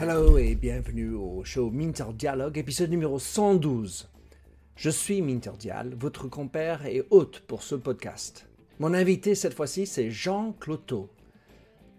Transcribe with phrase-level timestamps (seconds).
[0.00, 4.08] Hello et bienvenue au show Minter Dialogue, épisode numéro 112.
[4.74, 8.48] Je suis Minter Dial, votre compère et hôte pour ce podcast.
[8.80, 11.08] Mon invité cette fois-ci, c'est Jean Cloteau,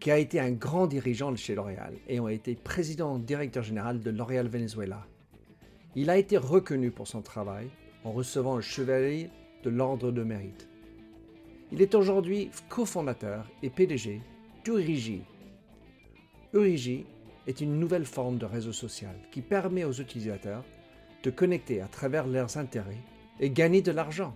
[0.02, 4.10] qui a été un grand dirigeant chez L'Oréal et a été président directeur général de
[4.10, 5.08] L'Oréal Venezuela.
[5.96, 7.70] Il a été reconnu pour son travail
[8.04, 9.30] en recevant le chevalier
[9.64, 10.68] de l'Ordre de Mérite.
[11.72, 14.22] Il est aujourd'hui cofondateur et PDG
[14.64, 15.22] d'Urigi.
[16.54, 17.06] Urigi
[17.46, 20.64] est une nouvelle forme de réseau social qui permet aux utilisateurs
[21.22, 23.04] de connecter à travers leurs intérêts
[23.40, 24.36] et gagner de l'argent.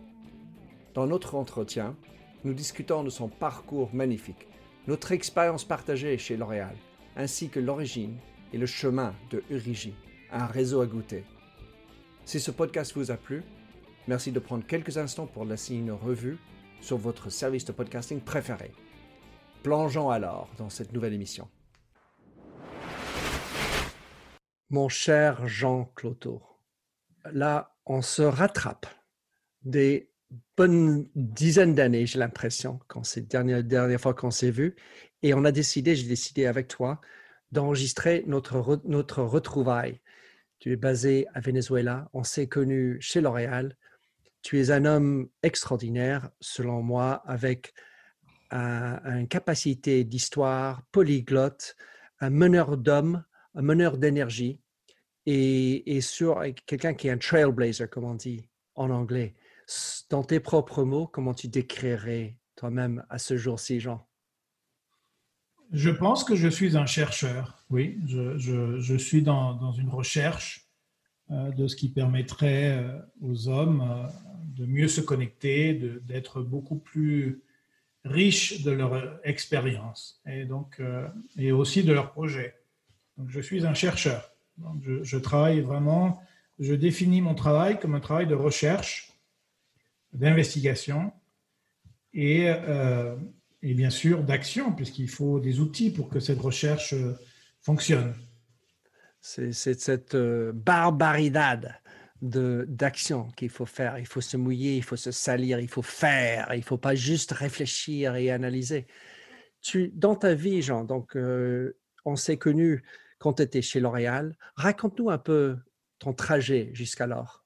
[0.94, 1.96] Dans notre entretien,
[2.44, 4.48] nous discutons de son parcours magnifique,
[4.88, 6.76] notre expérience partagée chez L'Oréal,
[7.16, 8.16] ainsi que l'origine
[8.54, 9.96] et le chemin de Urigi,
[10.32, 11.24] un réseau à goûter.
[12.26, 13.44] Si ce podcast vous a plu,
[14.08, 16.38] merci de prendre quelques instants pour laisser une revue
[16.84, 18.72] sur votre service de podcasting préféré.
[19.64, 21.48] Plongeons alors dans cette nouvelle émission.
[24.70, 26.44] Mon cher Jean Cloteau,
[27.32, 28.86] là, on se rattrape
[29.64, 30.10] des
[30.58, 34.76] bonnes dizaines d'années, j'ai l'impression, quand c'est la dernière, dernière fois qu'on s'est vu.
[35.22, 37.00] Et on a décidé, j'ai décidé avec toi,
[37.52, 40.02] d'enregistrer notre, notre retrouvaille.
[40.60, 43.78] Tu es basé à Venezuela, on s'est connu chez L'Oréal.
[44.44, 47.74] Tu es un homme extraordinaire, selon moi, avec
[48.52, 51.76] une capacité d'histoire, polyglotte,
[52.20, 53.24] un meneur d'hommes,
[53.56, 54.60] un meneur d'énergie
[55.26, 59.34] et, sur quelqu'un qui est un trailblazer, comme on dit en anglais.
[60.10, 64.08] Dans tes propres mots, comment tu décrirais toi-même à ce jour-ci, Jean?
[65.72, 67.98] Je pense que je suis un chercheur, oui.
[68.06, 70.63] Je, suis dans, une recherche
[71.34, 74.08] de ce qui permettrait euh, aux hommes euh,
[74.56, 77.42] de mieux se connecter, d'être beaucoup plus
[78.06, 82.56] riches de leur expérience et, donc, euh, et aussi de leur projet.
[83.18, 84.32] Donc, je suis un chercheur.
[84.82, 86.22] je, travaille vraiment,
[86.60, 89.12] je définis mon travail comme un travail de recherche,
[90.12, 91.12] d'investigation
[92.14, 93.16] et, euh,
[93.64, 96.94] et bien sûr d'action, puisqu'il faut des outils pour que cette recherche
[97.62, 98.14] fonctionne.
[99.26, 101.80] C'est cette euh, barbaridade
[102.22, 103.98] d'action qu'il faut faire.
[103.98, 106.50] Il faut se mouiller, il faut se salir, il faut faire.
[106.54, 108.86] Il ne faut pas juste réfléchir et analyser.
[109.62, 112.84] Tu, dans ta vie, Jean, donc, euh, on s'est connu
[113.18, 114.36] quand tu étais chez L'Oréal.
[114.56, 115.56] Raconte-nous un peu
[116.00, 117.46] ton trajet jusqu'alors.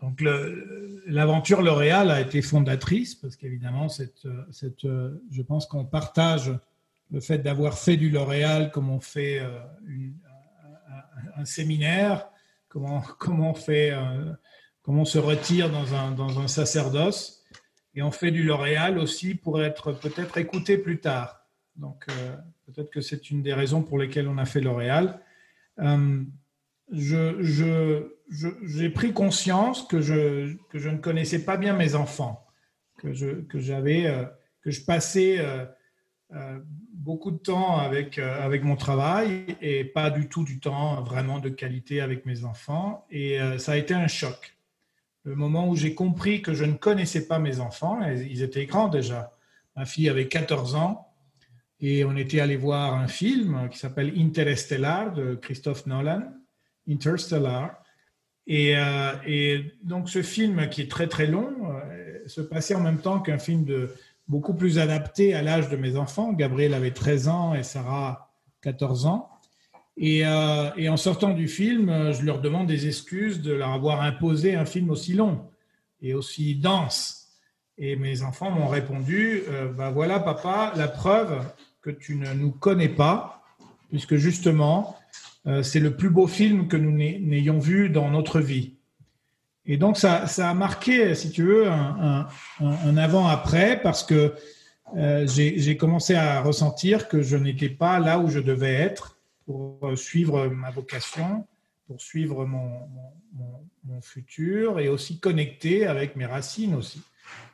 [0.00, 0.20] Donc,
[1.06, 6.52] l'aventure L'Oréal a été fondatrice parce qu'évidemment, cette, cette, je pense qu'on partage
[7.14, 9.60] le fait d'avoir fait du L'Oréal comme on fait euh,
[11.36, 12.28] un, séminaire,
[12.68, 14.32] comment, comment, on fait, euh,
[14.82, 17.44] comment on se retire dans un, dans un sacerdoce.
[17.94, 21.46] Et on fait du L'Oréal aussi pour être peut-être écouté plus tard.
[21.76, 22.36] Donc, euh,
[22.66, 25.20] peut-être que c'est une des raisons pour lesquelles on a fait L'Oréal.
[26.92, 28.08] Je,
[28.64, 32.44] j'ai pris conscience que je, que je ne connaissais pas bien mes enfants,
[32.98, 34.12] que, je, que, j'avais,
[34.62, 35.38] que je passais
[37.04, 41.50] beaucoup de temps avec, avec mon travail et pas du tout du temps vraiment de
[41.50, 43.06] qualité avec mes enfants.
[43.10, 44.56] Et ça a été un choc.
[45.24, 48.88] Le moment où j'ai compris que je ne connaissais pas mes enfants, ils étaient grands
[48.88, 49.36] déjà.
[49.76, 51.14] Ma fille avait 14 ans
[51.80, 56.22] et on était allé voir un film qui s'appelle Interstellar de Christophe Nolan.
[56.88, 57.82] Interstellar.
[58.46, 62.80] Et, euh, et, donc ce film qui est très très long euh, se passait en
[62.80, 63.90] même temps qu'un film de
[64.28, 66.32] beaucoup plus adapté à l'âge de mes enfants.
[66.32, 69.28] Gabriel avait 13 ans et Sarah 14 ans.
[69.96, 74.00] Et, euh, et, en sortant du film, je leur demande des excuses de leur avoir
[74.00, 75.48] imposé un film aussi long
[76.02, 77.28] et aussi dense.
[77.78, 79.42] Et mes enfants m'ont répondu,
[79.76, 81.44] ben voilà papa, la preuve
[81.84, 83.42] que tu ne nous connais pas,
[83.90, 84.96] puisque justement,
[85.46, 88.73] euh, c'est le plus beau film que nous n'ayons vu dans notre vie.
[89.66, 94.34] Et donc, ça, a marqué, si tu veux, un, avant-après parce que
[94.96, 99.96] euh, j'ai commencé à ressentir que je n'étais pas là où je devais être pour
[99.96, 101.46] suivre ma vocation,
[101.86, 107.02] pour suivre mon futur et aussi connecter avec mes racines aussi.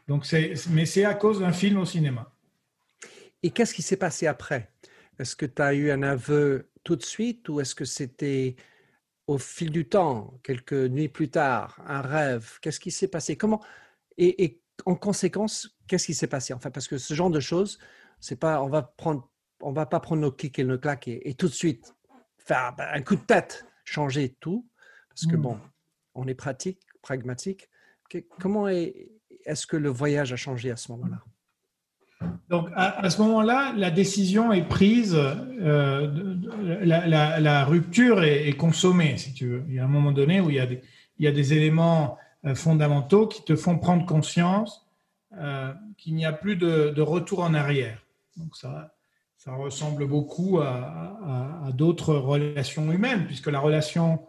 [0.08, 0.26] Donc,
[0.70, 2.32] mais c'est à cause d'un film au cinéma.
[3.44, 4.70] Et qu'est-ce qui s'est passé après?
[5.18, 8.56] Est-ce que tu as eu un aveu tout de suite ou est-ce que c'était
[9.26, 13.36] au fil du temps, quelques nuits plus tard, un rêve Qu'est-ce qui s'est passé?
[13.36, 13.62] Comment
[14.18, 17.78] et, et, en conséquence, qu'est-ce qui s'est passé Enfin, parce que ce genre de choses,
[18.18, 19.30] c'est pas, on va prendre,
[19.60, 21.94] on va pas prendre nos clics et nos claques et, et, tout de suite
[22.38, 24.66] faire un coup de tête, changer tout,
[25.08, 25.42] parce que mmh.
[25.42, 25.60] bon,
[26.14, 27.68] on est pratique, pragmatique.
[28.40, 29.10] Comment est,
[29.44, 31.22] est-ce que le voyage a changé à ce moment-là?
[32.50, 36.34] Donc, à, ce moment-là, la décision est prise, euh,
[36.82, 39.64] la, rupture est, consommée, si tu veux.
[39.68, 43.44] Il y a un moment donné où il y a des, éléments euh, fondamentaux qui
[43.44, 44.84] te font prendre conscience
[45.38, 48.04] euh, qu'il n'y a plus de, retour en arrière.
[48.36, 48.92] Donc, ça,
[49.46, 54.26] ressemble beaucoup à, à, d'autres relations humaines, puisque la relation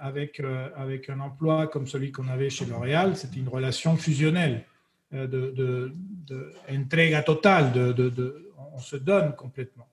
[0.00, 0.42] avec,
[0.76, 4.64] avec un emploi comme celui qu'on avait chez L'Oréal, c'était une relation fusionnelle.
[5.12, 5.92] Euh, de, de,
[6.28, 7.72] de totale,
[8.72, 9.88] on se donne complètement.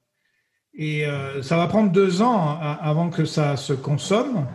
[0.76, 4.46] Et euh, ça va prendre deux ans avant que ça se consomme,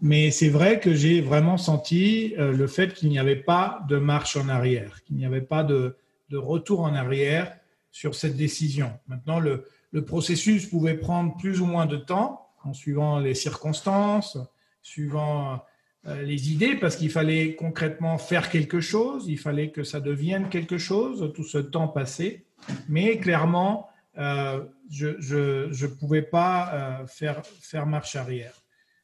[0.00, 3.98] mais c'est vrai que j'ai vraiment senti euh, le fait qu'il n'y avait pas de
[3.98, 5.96] marche en arrière, qu'il n'y avait pas de,
[6.32, 7.54] retour en arrière
[7.90, 8.98] sur cette décision.
[9.06, 9.66] Maintenant, le,
[10.06, 14.38] processus pouvait prendre plus ou moins de temps en suivant les circonstances,
[14.80, 15.62] suivant
[16.04, 20.78] les idées parce qu'il fallait concrètement faire quelque chose, il fallait que ça devienne quelque
[20.78, 22.44] chose, tout ce temps passé.
[22.88, 23.88] Mais clairement,
[24.18, 24.60] euh,
[24.90, 28.54] je ne pouvais pas euh, faire, faire marche arrière.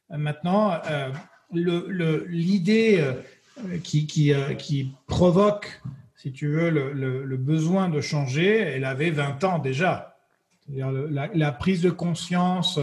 [0.09, 0.73] Maintenant,
[1.51, 3.03] l'idée
[3.83, 5.81] qui, qui, qui, provoque,
[6.15, 6.91] si tu veux, le,
[7.23, 10.17] le, besoin de changer, elle avait 20 ans déjà.
[10.67, 12.79] La, prise de conscience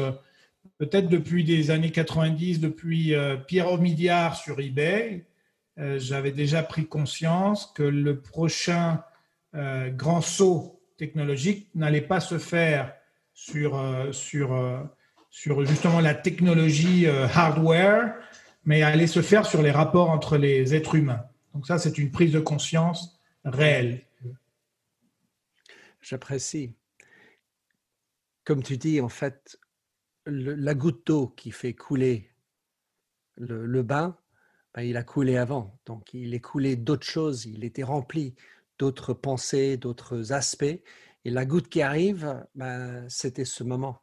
[0.79, 5.27] peut-être depuis des années 90, depuis euh, Pierre Omidyar sur eBay,
[5.79, 9.03] euh, j'avais déjà pris conscience que le prochain
[9.55, 12.95] euh, grand saut technologique n'allait pas se faire
[13.35, 13.79] sur,
[14.13, 14.89] sur,
[15.31, 18.15] sur justement la technologie hardware,
[18.65, 21.23] mais allait se faire sur les rapports entre les êtres humains.
[21.53, 24.07] Donc ça, c'est une prise de conscience réelle.
[26.01, 26.73] J'apprécie.
[28.45, 29.59] Comme tu dis, en fait,
[30.27, 32.31] la goutte d'eau qui fait couler
[33.37, 34.19] le, bain,
[34.75, 35.79] ben, il a coulé avant.
[35.87, 38.35] Donc, il est coulé d'autres choses, il était rempli
[38.79, 40.65] d'autres pensées, d'autres aspects.
[41.25, 44.03] Et la goutte qui arrive, ben, c'était ce moment.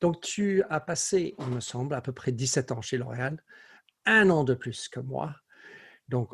[0.00, 3.42] Donc, tu as passé, il me semble, à peu près 17 ans chez L'Oréal,
[4.04, 5.34] un an de plus que moi.
[6.08, 6.30] Donc,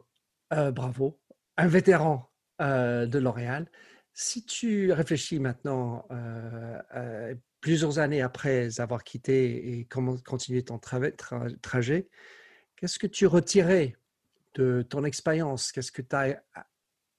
[0.52, 1.20] euh, bravo,
[1.56, 2.30] un vétéran
[2.60, 3.70] euh, de L'Oréal.
[4.14, 9.88] Si tu réfléchis maintenant euh, plusieurs années après avoir quitté et
[10.24, 12.08] continué ton trajet,
[12.76, 13.96] qu'est-ce que tu retirais
[14.54, 15.72] de ton expérience?
[15.72, 16.42] Qu'est-ce que tu as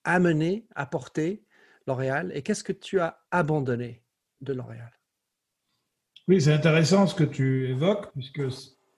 [0.04, 1.44] amené, apporté
[1.88, 4.04] L'Oréal et qu'est-ce que tu as abandonné
[4.42, 4.92] de L'Oréal?
[6.28, 8.44] Oui, c'est intéressant ce que tu évoques, puisque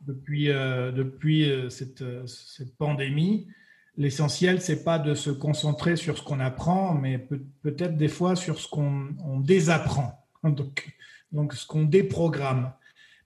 [0.01, 3.47] depuis, euh, depuis euh, cette, cette, pandémie,
[3.95, 7.17] l'essentiel, c'est pas de se concentrer sur ce qu'on apprend, mais
[7.61, 10.27] peut-être des fois sur ce qu'on désapprend.
[10.44, 10.94] Donc,
[11.31, 12.74] donc ce qu'on déprogramme.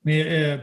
[0.03, 0.57] Mais euh,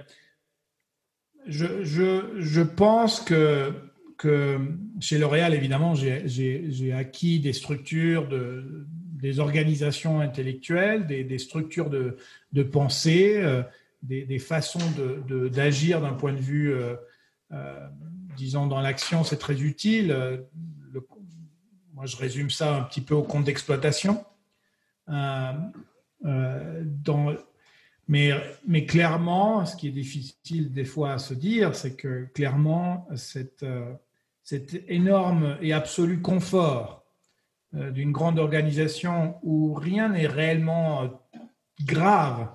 [1.46, 3.72] je, je, je, pense que,
[4.16, 4.58] que
[5.00, 8.86] chez L'Oréal, évidemment, j'ai acquis des structures, de,
[9.20, 12.16] des organisations intellectuelles, des, des structures de,
[12.52, 13.62] de pensée, euh,
[14.02, 14.80] des, des, façons
[15.50, 16.96] d'agir d'un point de vue, euh,
[18.36, 20.44] disons, dans l'action, c'est très utile.
[21.94, 24.24] moi, je résume ça un petit peu au compte d'exploitation.
[26.24, 26.84] Euh,
[28.08, 33.08] mais, clairement, ce qui est difficile des fois à se dire, c'est que clairement,
[33.62, 33.94] euh,
[34.42, 37.04] cet énorme et absolu confort
[37.74, 41.22] euh, d'une grande organisation où rien n'est réellement
[41.84, 42.50] grave,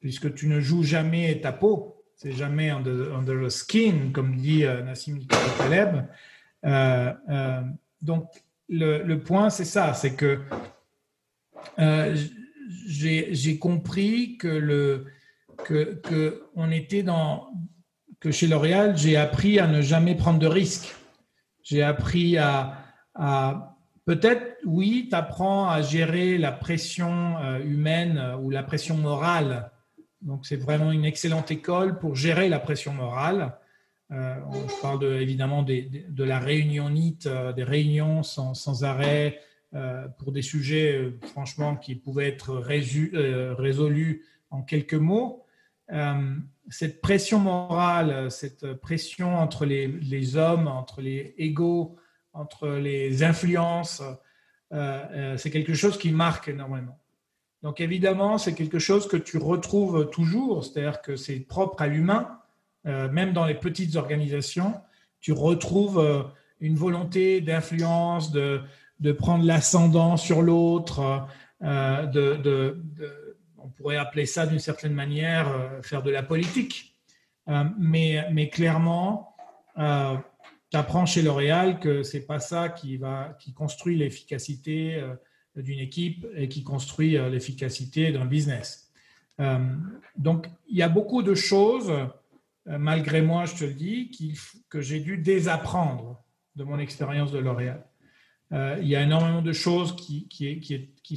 [0.00, 5.20] puisque tu ne joues jamais ta peau, c'est jamais under, the skin, comme dit Nassim
[5.58, 6.06] Taleb.
[8.02, 8.30] donc,
[8.68, 10.40] le point, c'est ça, c'est que
[12.86, 15.04] j'ai compris que
[16.54, 17.48] on était dans
[18.20, 20.94] que chez L'Oréal, j'ai appris à ne jamais prendre de risques.
[21.62, 22.84] J'ai appris à,
[24.04, 29.70] peut-être oui, tu apprends à gérer la pression euh, humaine euh, ou la pression morale.
[30.22, 33.58] Donc c'est vraiment une excellente école pour gérer la pression morale.
[34.12, 34.36] Euh,
[34.68, 39.40] je parle de, évidemment de, la réunion NIT, des réunions sans, arrêt, euh,
[40.18, 45.44] pour des sujets, euh, franchement, qui pouvaient être euh, résolus en quelques mots.
[46.68, 51.96] cette pression morale, cette pression entre les hommes, entre les égaux,
[52.32, 54.02] entre les influences,
[54.70, 56.98] c'est quelque chose qui marque énormément.
[57.62, 62.40] Donc évidemment, c'est quelque chose que tu retrouves toujours, c'est-à-dire que c'est propre à l'humain,
[62.84, 64.74] même dans les petites organisations,
[65.20, 66.30] tu retrouves
[66.60, 68.60] une volonté d'influence, de,
[69.00, 71.26] de prendre l'ascendant sur l'autre,
[71.62, 72.74] euh,
[73.58, 76.94] on pourrait appeler ça d'une certaine manière euh, faire de la politique.
[77.48, 79.36] Euh, mais, clairement,
[79.76, 82.98] tu apprends chez L'Oréal que c'est pas ça qui
[83.54, 85.02] construit l'efficacité,
[85.54, 88.90] d'une équipe et qui construit l'efficacité d'un business.
[90.16, 91.92] donc, il y a beaucoup de choses,
[92.66, 94.10] malgré moi, je te le dis,
[94.68, 96.20] que j'ai dû désapprendre
[96.56, 97.84] de mon expérience de L'Oréal.
[98.52, 100.28] Il y a énormément de choses qui,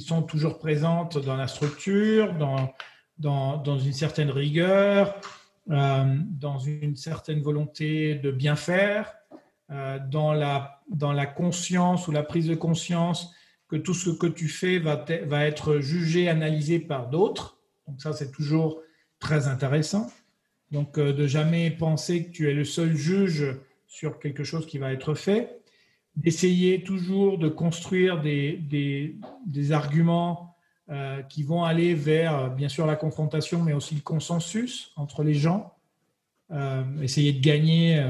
[0.00, 5.20] sont toujours présentes dans la structure, dans, une certaine rigueur,
[5.70, 9.14] euh, dans une certaine volonté de bien faire,
[9.70, 13.32] euh, dans, la, conscience ou la prise de conscience
[13.68, 17.58] que tout ce que tu fais va, va être jugé, analysé par d'autres.
[17.86, 18.80] Donc ça, c'est toujours
[19.20, 20.10] très intéressant.
[20.72, 23.56] Donc euh, de jamais penser que tu es le seul juge
[23.86, 25.59] sur quelque chose qui va être fait,
[26.16, 29.18] d'essayer toujours de construire des,
[29.70, 30.56] arguments
[30.90, 35.22] euh, qui vont aller vers, euh, bien sûr, la confrontation, mais aussi le consensus entre
[35.22, 35.74] les gens.
[36.50, 38.04] Euh, essayer de gagner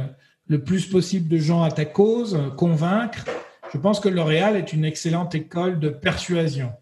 [0.46, 3.26] le plus possible de gens à ta cause, convaincre.
[3.72, 6.72] Je pense que L'Oréal est une excellente école de persuasion.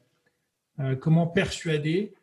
[1.01, 2.15] comment persuader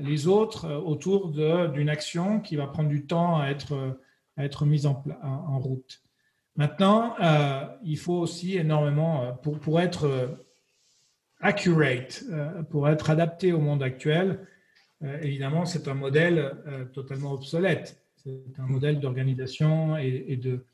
[0.00, 6.01] les autres autour d'une action qui va prendre du temps à être, mise en route.
[6.56, 7.16] Maintenant,
[7.82, 10.36] il faut aussi énormément, pour, pour être
[11.42, 14.46] accurate euh, pour être adapté au monde actuel,
[15.02, 18.02] euh, évidemment, c'est un modèle euh, totalement obsolète.
[18.16, 20.64] C'est un modèle d'organisation et, de.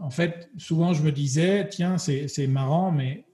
[0.00, 3.24] en fait, souvent, je me disais, tiens, c'est marrant, mais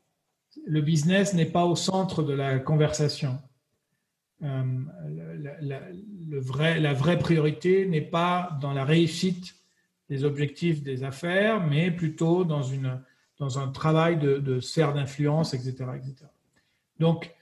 [0.66, 3.38] le business n'est pas au centre de la conversation.
[4.40, 5.80] la,
[6.80, 9.54] la vraie priorité n'est pas dans la réussite
[10.08, 13.00] des objectifs des affaires, mais plutôt dans une
[13.38, 16.26] dans un travail de, de sphère d'influence, etc., etc.
[17.00, 17.34] Donc,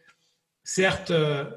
[0.64, 1.50] certes, euh,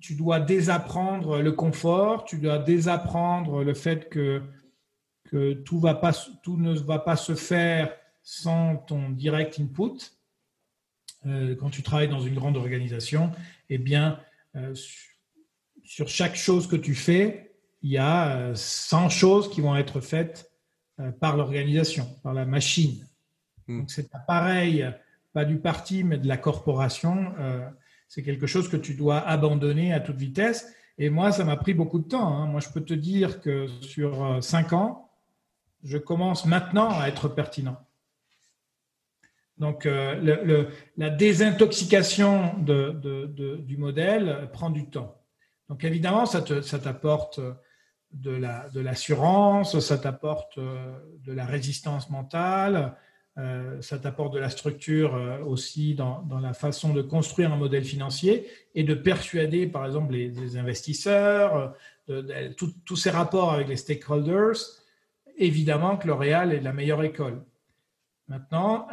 [0.00, 4.42] tu dois désapprendre le confort, tu dois désapprendre le fait que,
[5.24, 5.80] que tout,
[6.42, 10.12] tout ne va pas se faire sans ton direct input.
[11.26, 13.30] Euh, quand tu travailles dans une grande organisation,
[13.68, 14.18] eh bien,
[14.56, 14.74] euh,
[15.84, 17.51] sur chaque chose que tu fais,
[17.82, 20.50] il y a 100 choses qui vont être faites
[21.20, 23.06] par l'organisation, par la machine.
[23.66, 23.80] Hmm.
[23.80, 24.88] Donc cet appareil,
[25.32, 27.68] pas du parti, mais de la corporation, euh,
[28.08, 30.72] c'est quelque chose que tu dois abandonner à toute vitesse.
[30.98, 32.36] Et moi, ça m'a pris beaucoup de temps.
[32.36, 32.46] Hein.
[32.46, 35.10] Moi, je peux te dire que sur euh, cinq ans,
[35.82, 37.78] je commence maintenant à être pertinent.
[39.58, 45.20] Donc, euh, la désintoxication du modèle prend du temps.
[45.68, 47.40] Donc, évidemment, ça t'apporte
[48.12, 52.94] de l'assurance, ça t'apporte de la résistance mentale,
[53.38, 57.84] euh, ça t'apporte de la structure euh, aussi dans, la façon de construire un modèle
[57.84, 61.74] financier et de persuader, par exemple, les, investisseurs,
[62.10, 64.58] euh, tous ces rapports avec les stakeholders.
[65.38, 67.42] Évidemment que L'Oréal est la meilleure école.
[68.28, 68.86] Maintenant,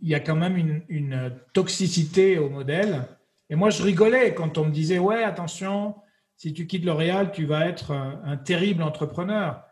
[0.00, 3.02] il y a quand même une, une, toxicité au modèle.
[3.50, 5.94] Et moi, je rigolais quand on me disait, ouais, attention,
[6.44, 9.62] si tu quittes L'Oréal, tu vas être un terrible entrepreneur.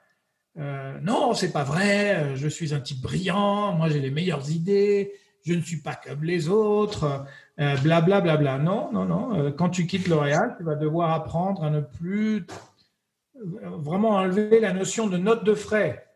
[0.56, 4.50] Euh, non, c'est pas vrai, euh, je suis un type brillant, moi j'ai les meilleures
[4.50, 5.12] idées,
[5.44, 7.26] je ne suis pas comme les autres,
[7.58, 8.16] blablabla.
[8.16, 9.34] Euh, bla, bla, Non, non, non.
[9.38, 12.46] Euh, quand tu quittes L'Oréal, tu vas devoir apprendre à ne plus
[13.34, 16.06] vraiment enlever la notion de note de frais,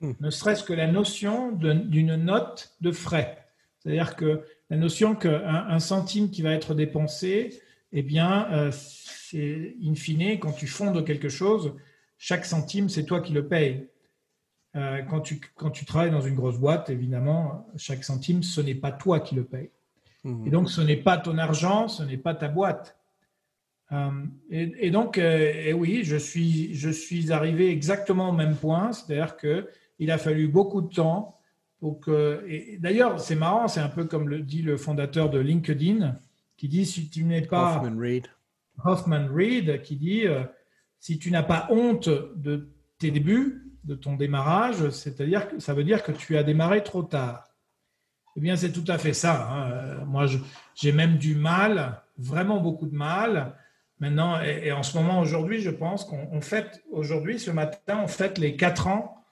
[0.00, 0.12] hmm.
[0.18, 3.46] ne serait-ce que la notion d'une note de frais.
[3.78, 7.60] C'est-à-dire que la notion qu'un un centime qui va être dépensé,
[7.92, 11.74] eh bien, c'est in fine, quand tu fondes quelque chose,
[12.18, 13.88] chaque centime, c'est toi qui le payes.
[14.76, 18.74] Euh, quand, tu, quand tu travailles dans une grosse boîte, évidemment, chaque centime, ce n'est
[18.74, 19.70] pas toi qui le payes.
[20.24, 20.46] Mmh.
[20.46, 22.96] Et donc, ce n'est pas ton argent, ce n'est pas ta boîte.
[23.92, 24.10] Euh,
[24.50, 29.36] et, donc, euh, et oui, je suis, je suis arrivé exactement au même point, c'est-à-dire
[29.36, 31.38] qu'il a fallu beaucoup de temps
[31.80, 32.44] pour que.
[32.78, 36.14] D'ailleurs, c'est marrant, c'est un peu comme le dit le fondateur de LinkedIn,
[36.58, 37.76] qui dit si tu n'es pas.
[37.78, 38.26] Hoffman Reed.
[38.84, 40.24] Hoffman Reed, qui dit
[41.00, 45.84] si tu n'as pas honte de tes débuts, de ton démarrage, c'est-à-dire que ça veut
[45.84, 47.44] dire que tu as démarré trop tard.
[48.36, 49.48] Eh bien, c'est tout à fait ça.
[49.50, 50.04] Hein.
[50.04, 50.26] Moi,
[50.74, 53.56] j'ai même du mal, vraiment beaucoup de mal.
[53.98, 58.38] Maintenant, et, en ce moment, aujourd'hui, je pense qu'on fête, aujourd'hui, ce matin, on fête
[58.38, 59.24] les quatre ans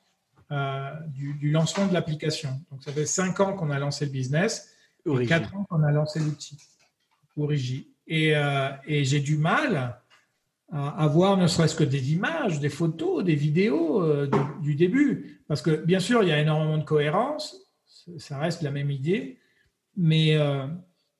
[0.50, 2.60] euh, du, lancement de l'application.
[2.70, 4.72] Donc, ça fait cinq ans qu'on a lancé le business,
[5.04, 6.58] et quatre ans qu'on a lancé l'outil,
[7.38, 10.00] Euh, et j'ai du mal
[10.72, 14.28] à avoir ne serait-ce que des images, des photos, des vidéos euh,
[14.62, 15.40] du, début.
[15.48, 17.56] Parce que bien sûr, il y a énormément de cohérence,
[18.18, 19.38] ça reste la même idée,
[19.96, 20.66] mais, euh,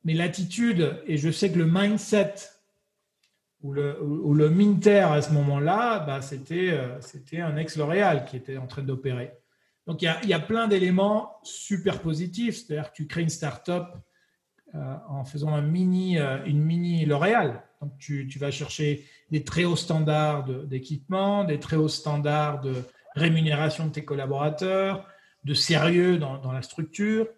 [0.05, 2.35] l'attitude, et je sais que le mindset
[3.63, 8.57] ou le, ou le Minter à ce moment-là, bah, c'était, c'était un ex-L'Oréal qui était
[8.57, 9.33] en train d'opérer.
[9.87, 12.57] Donc, il y a, plein d'éléments super positifs.
[12.57, 13.89] C'est-à-dire que tu crées une start-up
[14.75, 17.63] euh, en faisant un mini, euh, une mini L'Oréal.
[17.81, 22.75] Donc, tu, vas chercher des très hauts standards d'équipement, des très hauts standards de
[23.15, 25.07] rémunération de tes collaborateurs,
[25.45, 27.29] de sérieux dans, la structure.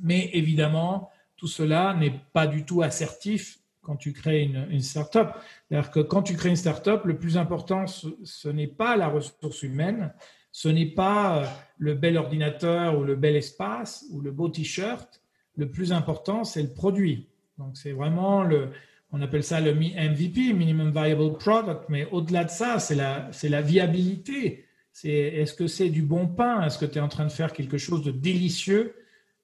[0.00, 5.30] Mais évidemment, tout cela n'est pas du tout assertif quand tu crées une, start-up.
[5.68, 9.62] C'est-à-dire que quand tu crées une start-up, le plus important, ce n'est pas la ressource
[9.62, 10.12] humaine,
[10.54, 11.46] ce n'est pas euh,
[11.78, 15.20] le bel ordinateur ou le bel espace ou le beau t-shirt.
[15.56, 17.28] Le plus important, c'est le produit.
[17.58, 18.70] Donc, c'est vraiment le,
[19.12, 23.62] on appelle ça le MVP, Minimum Viable Product, mais au-delà de ça, c'est la, la
[23.62, 24.64] viabilité.
[24.92, 26.62] C'est, est-ce que c'est du bon pain?
[26.62, 28.96] Est-ce que tu es en train de faire quelque chose de délicieux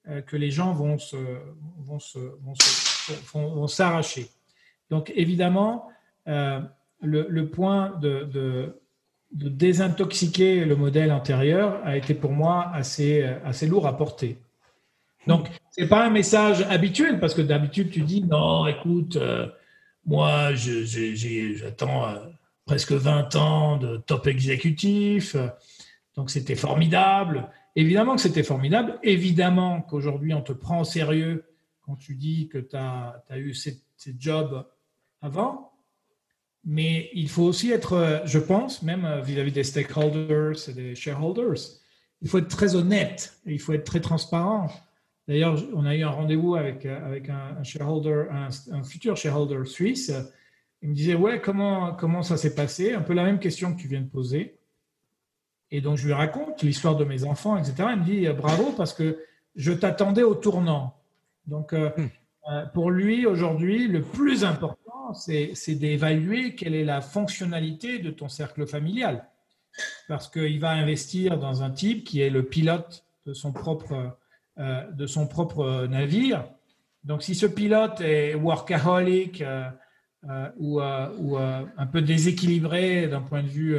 [0.09, 1.15] euh, que les gens vont, se,
[1.79, 2.19] vont, se,
[3.33, 4.27] vont, s'arracher?
[4.89, 5.87] Donc, évidemment,
[6.27, 6.59] euh,
[7.01, 8.25] le, point de,
[9.31, 14.37] de désintoxiquer le modèle antérieur a été pour moi assez, assez lourd à porter.
[15.27, 19.47] Donc, ce n'est pas un message habituel parce que d'habitude, tu dis non, écoute, euh,
[20.05, 22.17] moi, j'attends euh,
[22.65, 25.37] presque 20 ans de top exécutif,
[26.15, 27.49] donc c'était formidable.
[27.77, 28.99] Évidemment que c'était formidable.
[29.01, 31.45] Évidemment qu'aujourd'hui, on te prend au sérieux
[31.85, 34.65] quand tu dis que tu as, eu ces, ces jobs
[35.21, 35.71] avant.
[36.65, 41.79] Mais il faut aussi être, je pense, même vis-à-vis des stakeholders et des shareholders,
[42.21, 44.69] il faut être très honnête et il faut être très transparent.
[45.27, 50.11] D'ailleurs, on a eu un rendez-vous avec, avec un, shareholder, un, futur shareholder suisse.
[50.81, 52.93] Il me disait, ouais, comment, comment ça s'est passé?
[52.93, 54.57] Un peu la même question que tu viens de poser.
[55.69, 57.89] Et donc, je lui raconte l'histoire de mes enfants, etc.
[57.93, 59.19] Il me dit, bravo, parce que
[59.55, 60.97] je t'attendais au tournant.
[61.47, 62.09] Donc, euh, hmm.
[62.51, 68.29] euh, pour lui, aujourd'hui, le plus important, c'est d'évaluer quelle est la fonctionnalité de ton
[68.29, 69.27] cercle familial.
[70.07, 74.17] Parce qu'il va investir dans un type qui est le pilote de son propre,
[74.59, 76.45] euh, de son propre navire.
[77.03, 79.69] Donc, si ce pilote est workaholic euh,
[80.29, 83.77] euh, ou, ou un peu déséquilibré d'un point de vue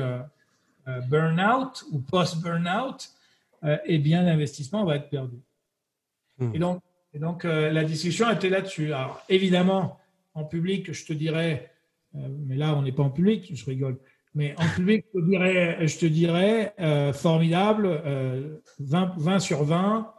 [1.08, 3.10] burn-out ou post-burn-out,
[3.84, 5.36] eh bien, l'investissement va être perdu.
[6.38, 6.50] Hmm.
[6.54, 6.82] Et donc,
[7.14, 8.92] et donc la discussion était là-dessus.
[8.92, 10.00] Alors, évidemment,
[10.34, 11.70] en public, je te dirais,
[12.14, 13.98] mais là, on n'est pas en public, je rigole,
[14.34, 18.58] mais en public, je te dirais, je te dirais euh, formidable, 20, euh,
[19.18, 20.12] 20, sur 20,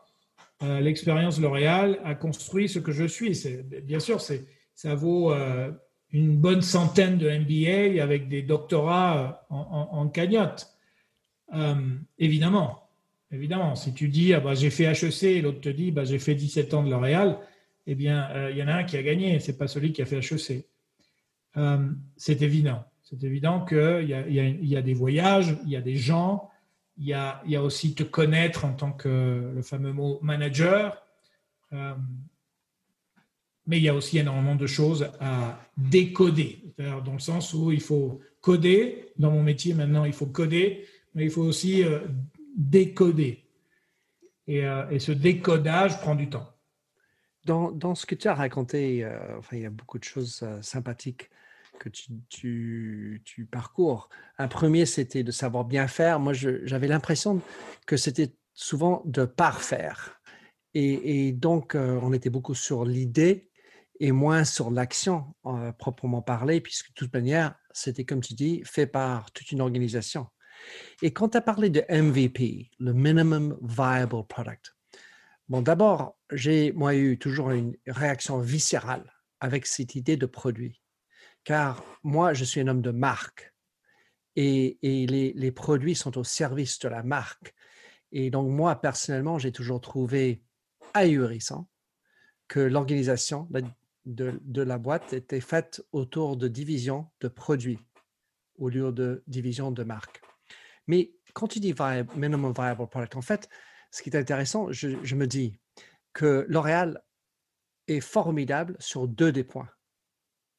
[0.81, 3.37] l'expérience L'Oréal a construit ce que je suis.
[3.83, 5.33] Bien sûr, ça vaut
[6.11, 10.67] une bonne centaine de MBA avec des doctorats en, cagnotte.
[12.17, 12.89] évidemment,
[13.31, 16.19] évidemment, si tu dis ah bah, j'ai fait HEC et l'autre te dit bah, j'ai
[16.19, 17.39] fait 17 ans de L'Oréal,
[17.87, 19.91] eh bien, euh, il y en a un qui a gagné, ce n'est pas celui
[19.91, 20.65] qui a fait HEC.
[21.57, 22.83] Euh, c'est évident.
[23.01, 26.49] C'est évident qu'il y, a des voyages, il y a des gens,
[26.97, 31.01] il y a, aussi te connaître en tant que le fameux mot manager.
[31.71, 31.93] Euh,
[33.65, 37.81] mais il y a aussi énormément de choses à décoder, dans le sens où il
[37.81, 39.13] faut coder.
[39.17, 41.83] Dans mon métier maintenant, il faut coder, mais il faut aussi
[42.57, 43.45] décoder.
[44.47, 46.53] Et, et ce décodage prend du temps.
[47.45, 50.41] Dans, dans, ce que tu as raconté, euh, enfin, il y a beaucoup de choses
[50.43, 51.29] euh, sympathiques
[51.79, 54.09] que tu, parcours.
[54.37, 56.19] Un premier, c'était de savoir bien faire.
[56.19, 57.41] Moi, j'avais l'impression
[57.85, 60.21] que c'était souvent de parfaire.
[60.73, 63.49] Et, et donc, euh, on était beaucoup sur l'idée
[63.99, 65.35] et moins sur l'action
[65.77, 70.27] proprement parlé, puisque de toute manière, c'était, comme tu dis, fait par toute une organisation.
[71.01, 74.73] Et quand tu as parlé de MVP, le Minimum Viable Product,
[75.49, 80.81] Bon, d'abord, j'ai moi eu toujours une réaction viscérale avec cette idée de produit,
[81.43, 83.53] car moi, je suis un homme de marque
[84.35, 87.53] et, les, produits sont au service de la marque.
[88.11, 90.43] Et donc, moi, personnellement, j'ai toujours trouvé
[90.93, 91.67] ahurissant
[92.47, 93.47] que l'organisation
[94.05, 97.79] de, la boîte était faite autour de divisions de produits
[98.57, 100.21] au lieu de divisions de marque.
[100.87, 101.73] Mais quand tu dis
[102.15, 103.49] minimum viable product, en fait,
[103.91, 105.57] ce qui est intéressant, je, me dis
[106.13, 107.01] que L'Oréal
[107.87, 109.69] est formidable sur deux des points.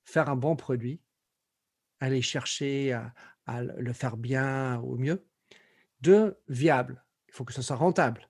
[0.05, 1.01] Faire un bon produit,
[2.01, 2.93] aller chercher
[3.47, 5.27] à, le faire bien au mieux.
[6.01, 7.05] Deux, viable.
[7.29, 8.29] Il faut que ce soit rentable.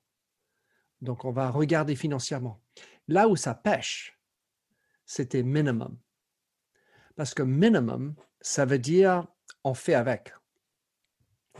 [1.00, 2.62] Donc, on va regarder financièrement.
[3.08, 4.18] Là où ça pêche,
[5.04, 5.98] c'était minimum.
[7.16, 9.26] Parce que minimum, ça veut dire
[9.62, 10.32] on fait avec.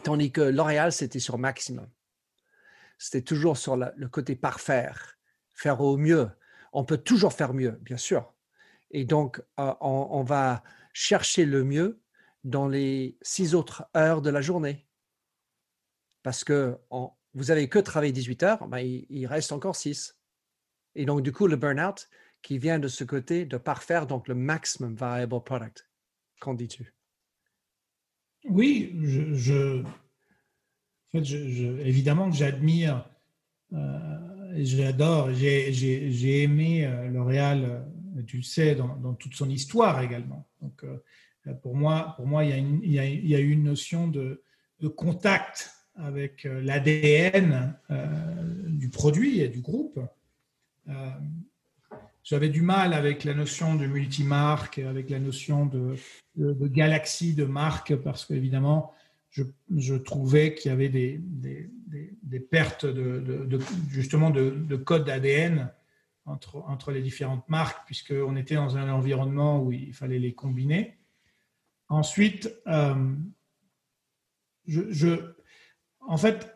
[0.03, 1.88] Tandis que L'Oréal, c'était sur maximum
[2.98, 5.18] c'était toujours sur le côté parfaire,
[5.53, 6.31] faire au mieux.
[6.72, 8.34] On peut toujours faire mieux, bien sûr.
[8.90, 12.01] Et donc, euh, on, va chercher le mieux
[12.44, 14.87] dans les six autres heures de la journée.
[16.23, 16.79] Parce que
[17.35, 20.16] vous avez que travaillé 18 heures, ben, il, reste encore 6.
[20.94, 22.09] Et donc, du coup, le burn-out
[22.42, 25.88] qui vient de ce côté de parfaire donc le maximum viable product.
[26.40, 26.94] Qu'en dis-tu?
[28.44, 28.92] Oui,
[29.33, 29.83] je,
[31.14, 33.09] évidemment que j'admire
[33.73, 37.81] euh, et j'adore, j'ai aimé euh, L'Oréal, euh,
[38.27, 40.46] tu le sais, dans, toute son histoire également.
[40.62, 40.85] Donc,
[41.62, 44.42] pour moi, pour moi il, y a une, une notion de,
[44.81, 47.77] de contact avec l'ADN
[48.68, 50.00] du produit et du groupe.
[52.24, 55.96] J'avais du mal avec la notion de multimarque, avec la notion de,
[56.37, 58.94] de, galaxie de marques, parce qu'évidemment,
[59.31, 63.59] je, trouvais qu'il y avait des, pertes de,
[63.90, 65.70] justement de, code ADN
[66.27, 70.99] entre, les différentes marques, puisqu'on était dans un environnement où il fallait les combiner.
[71.89, 73.15] Ensuite, euh,
[76.01, 76.55] en fait,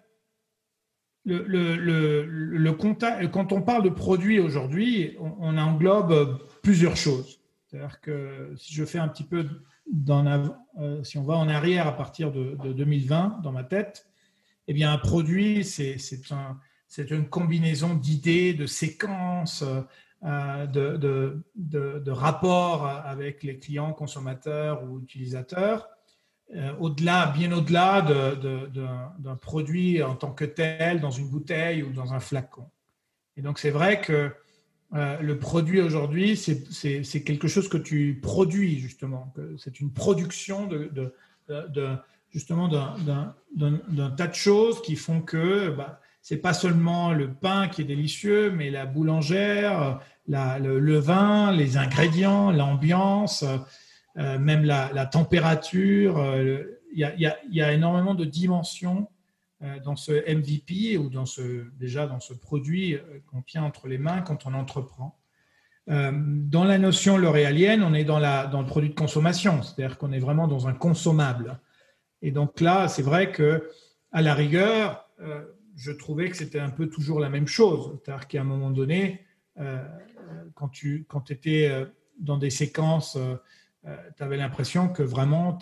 [1.25, 7.41] le, le, quand on parle de produits aujourd'hui, on, englobe plusieurs choses.
[7.67, 9.47] C'est-à-dire que si je fais un petit peu
[10.79, 14.07] euh, si on va en arrière à partir de, 2020 dans ma tête,
[14.67, 15.99] eh bien un produit, c'est
[16.31, 16.59] un,
[16.97, 19.65] une combinaison d'idées, de séquences,
[20.25, 25.89] euh, de, de, de, rapports avec les clients, consommateurs ou utilisateurs.
[26.57, 32.15] Euh, au-delà, bien au-delà d'un produit en tant que tel, dans une bouteille ou dans
[32.15, 32.69] un flacon.
[33.37, 34.33] Et donc, c'est vrai que
[34.95, 39.33] euh, le produit aujourd'hui, c'est quelque chose que tu produis, justement.
[39.57, 40.91] C'est une production de,
[41.47, 41.97] de,
[42.31, 47.81] justement d'un tas de choses qui font que bah, c'est pas seulement le pain qui
[47.81, 53.47] est délicieux, mais la boulangère, la, le, vin, les ingrédients, l'ambiance.
[54.19, 56.19] Euh, même la, température.
[56.19, 59.09] Euh, il y, a, énormément de dimensions
[59.63, 62.99] euh, dans ce MVP ou dans ce, déjà dans ce produit
[63.31, 65.19] qu'on tient entre les mains quand on entreprend.
[65.87, 70.19] dans la notion l'oréalienne, on est dans, dans le produit de consommation, c'est-à-dire qu'on est
[70.19, 71.59] vraiment dans un consommable.
[72.21, 73.71] Et donc là, c'est vrai que
[74.13, 75.09] à la rigueur,
[75.79, 77.99] je trouvais que c'était un peu toujours la même chose.
[78.05, 79.25] C'est-à-dire qu'à un moment donné,
[80.55, 81.73] quand tu quand étais
[82.19, 83.17] dans des séquences
[83.87, 85.59] euh, tu avais l'impression que vraiment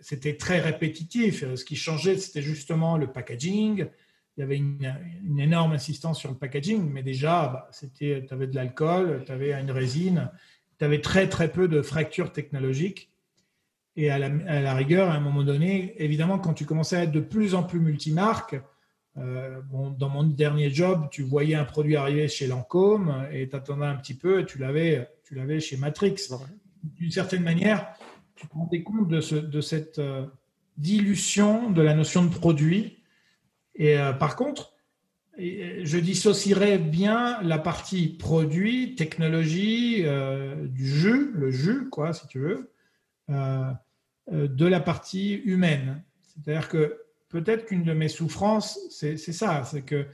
[0.00, 1.44] c'était très répétitif.
[1.54, 3.86] Ce qui changeait, c'était justement le packaging.
[4.36, 8.54] Il y avait une, énorme insistance sur le packaging, mais déjà, bah, tu avais de
[8.54, 10.30] l'alcool, tu avais une résine,
[10.78, 13.10] tu avais très très peu de fractures technologiques.
[13.94, 17.20] Et à la, rigueur, à un moment donné, évidemment, quand tu commençais à être de
[17.20, 18.56] plus en plus multimarque,
[19.18, 23.56] euh, bon, dans mon dernier job, tu voyais un produit arriver chez Lancôme et tu
[23.56, 26.16] attendais un petit peu et tu l'avais chez Matrix
[26.82, 27.94] d'une certaine manière,
[28.34, 30.26] tu te rendais compte de, ce, de cette euh,
[30.78, 32.98] dilution de la notion de produit.
[33.74, 34.72] Et euh, par contre,
[35.38, 40.04] je dissocierais bien la partie produit, technologie,
[40.66, 42.70] du jus, le jus, quoi, si tu veux,
[43.30, 46.04] de la partie humaine.
[46.22, 47.01] C'est-à-dire que
[47.32, 50.06] peut-être qu'une de mes souffrances, c'est ça, c'est que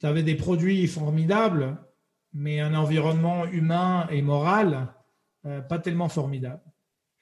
[0.00, 1.78] tu avais des produits formidables,
[2.32, 4.88] mais un environnement humain et moral
[5.44, 6.62] euh, pas tellement formidable.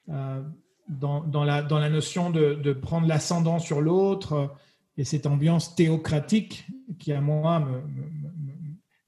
[0.08, 0.42] Euh,
[0.88, 4.56] dans, la, notion de, prendre l'ascendant sur l'autre
[4.96, 6.66] et cette ambiance théocratique
[6.98, 7.80] qui, à moi, me,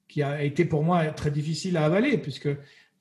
[0.07, 2.49] qui a été pour moi très difficile à avaler, puisque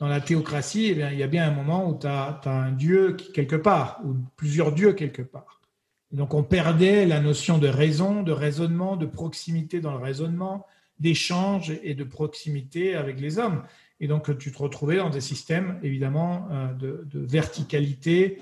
[0.00, 3.16] dans la théocratie, eh il y a bien un moment où tu as, un dieu
[3.34, 5.62] quelque part, ou plusieurs dieux quelque part.
[6.12, 10.66] Donc on perdait la notion de raison, de raisonnement, de proximité dans le raisonnement,
[11.01, 13.62] d'échange et de proximité avec les hommes.
[13.98, 18.40] Et donc, tu te retrouvais dans des systèmes, évidemment, euh, de, verticalité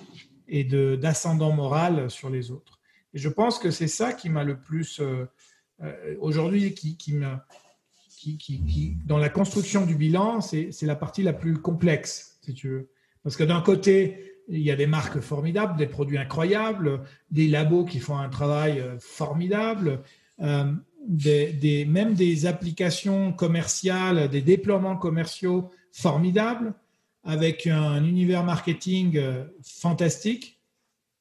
[0.48, 2.80] et d'ascendant moral sur les autres.
[3.14, 5.26] Et je pense que c'est ça qui m'a le plus, euh,
[5.82, 7.18] euh, aujourd'hui, qui,
[9.06, 12.90] dans la construction du bilan, c'est la partie la plus complexe, si tu veux.
[13.22, 17.84] Parce que d'un côté, il y a des marques formidables, des produits incroyables, des labos
[17.84, 20.00] qui font un travail formidable
[21.06, 26.74] des, même des applications commerciales, des déploiements commerciaux formidables,
[27.24, 30.58] avec un univers marketing euh, fantastique.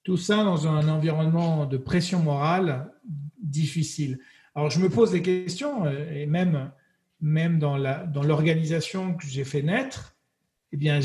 [0.04, 2.92] Tout ça dans un environnement de pression morale
[3.42, 4.20] difficile.
[4.56, 6.72] Alors je me pose des questions, euh, et même,
[7.22, 10.16] même dans l'organisation dans que j'ai fait naître,
[10.72, 11.00] eh bien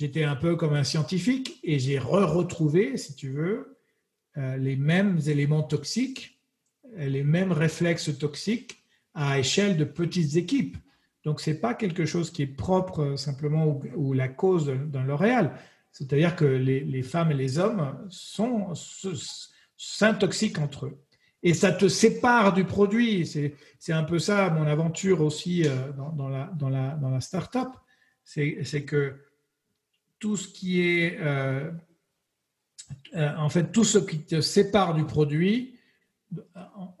[0.00, 3.78] j'étais un peu comme un scientifique et j'ai re-retrouvé, si tu veux,
[4.36, 6.40] euh, les mêmes éléments toxiques
[6.96, 8.82] les mêmes réflexes toxiques
[9.14, 10.76] à échelle de petites équipes.
[11.24, 15.04] Donc, ce n'est pas quelque chose qui est propre euh, simplement ou, la cause d'un
[15.04, 15.52] L'Oréal.
[15.92, 18.72] C'est-à-dire que les, femmes et les hommes sont
[19.76, 20.98] s'intoxiquent entre eux.
[21.42, 23.26] et ça te sépare du produit.
[23.26, 27.68] C'est un peu ça mon aventure aussi euh, dans, la, dans, la, dans la startup.
[28.24, 29.16] C'est que
[30.20, 31.70] tout ce qui est, euh,
[33.16, 35.74] euh, en fait, tout ce qui te sépare du produit,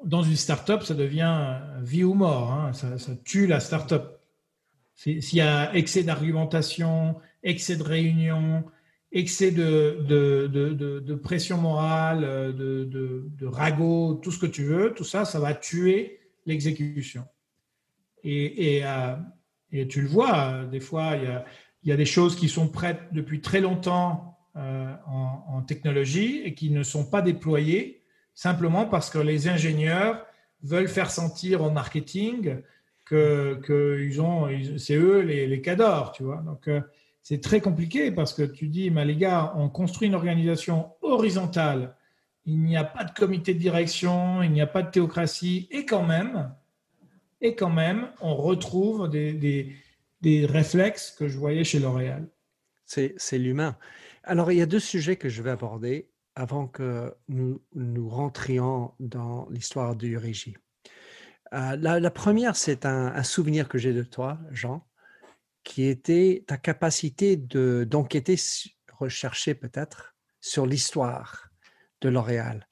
[0.04, 2.52] dans une startup, ça devient vie ou mort.
[2.52, 2.72] Hein.
[2.72, 4.18] Ça, tue la startup.
[4.96, 8.64] S'il y a excès d'argumentation, excès de réunion,
[9.12, 12.22] excès de, de, pression morale,
[12.56, 17.24] de, de, ragot, tout ce que tu veux, tout ça, ça va tuer l'exécution.
[18.24, 19.16] Et, et, euh,
[19.72, 21.44] et, tu le vois, des fois, il y, a,
[21.82, 26.42] il y, a, des choses qui sont prêtes depuis très longtemps euh, en, en, technologie
[26.44, 28.02] et qui ne sont pas déployées
[28.34, 30.24] simplement parce que les ingénieurs
[30.62, 32.56] veulent faire sentir au marketing
[33.04, 36.42] que, que ils ont, c'est eux les, les cadors, tu vois.
[36.46, 36.80] Donc, euh,
[37.22, 41.96] c'est très compliqué parce que tu dis, mais les gars, on construit une organisation horizontale,
[42.46, 45.84] il n'y a pas de comité de direction, il n'y a pas de théocratie, et
[45.84, 46.52] quand même,
[47.40, 49.72] et quand même, on retrouve des,
[50.22, 52.28] réflexes que je voyais chez L'Oréal.
[52.86, 53.76] C'est l'humain.
[54.24, 59.48] Alors, il y a deux sujets que je vais aborder avant que nous, rentrions dans
[59.50, 60.56] l'histoire du régie.
[61.52, 64.84] Euh, la, première, c'est un souvenir que j'ai de toi, Jean
[65.64, 68.36] qui était ta capacité d'enquêter,
[68.92, 71.50] rechercher peut-être sur l'histoire
[72.00, 72.66] de L'Oréal.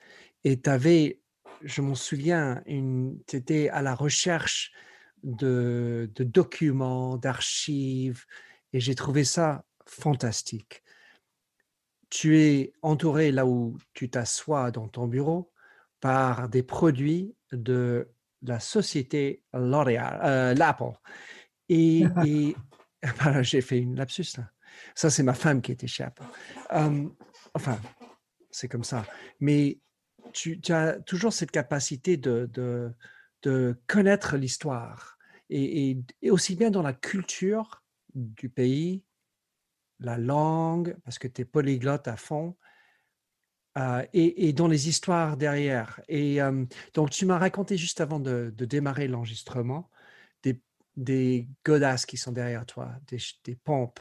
[0.45, 1.21] Et tu avais,
[1.63, 4.73] je m'en souviens, tu étais à la recherche
[5.22, 8.24] de, de documents, d'archives,
[8.72, 10.83] et j'ai trouvé ça fantastique.
[12.11, 15.52] Tu es entouré là où tu t'assois dans ton bureau
[16.00, 18.09] par des produits de
[18.42, 20.92] la société L'Oréal, euh, l'Apple.
[21.68, 22.57] Et, et,
[23.42, 24.50] j'ai fait une lapsus là.
[24.94, 26.24] Ça, c'est ma femme qui était chez Apple.
[27.54, 27.81] enfin,
[28.50, 29.04] c'est comme ça.
[29.40, 29.78] Mais
[30.33, 32.92] tu, as toujours cette capacité de, de,
[33.87, 35.18] connaître l'histoire.
[35.51, 35.98] Et,
[36.31, 37.83] aussi bien dans la culture
[38.14, 39.03] du pays,
[40.01, 42.57] la langue, parce que tu es polyglotte à fond,
[43.77, 46.01] euh, et, dans les histoires derrière.
[46.09, 46.38] Et
[46.94, 49.90] donc, tu m'as raconté juste avant de, de démarrer l'enregistrement
[50.98, 52.92] des godasses qui sont derrière toi,
[53.44, 54.01] des, pompes.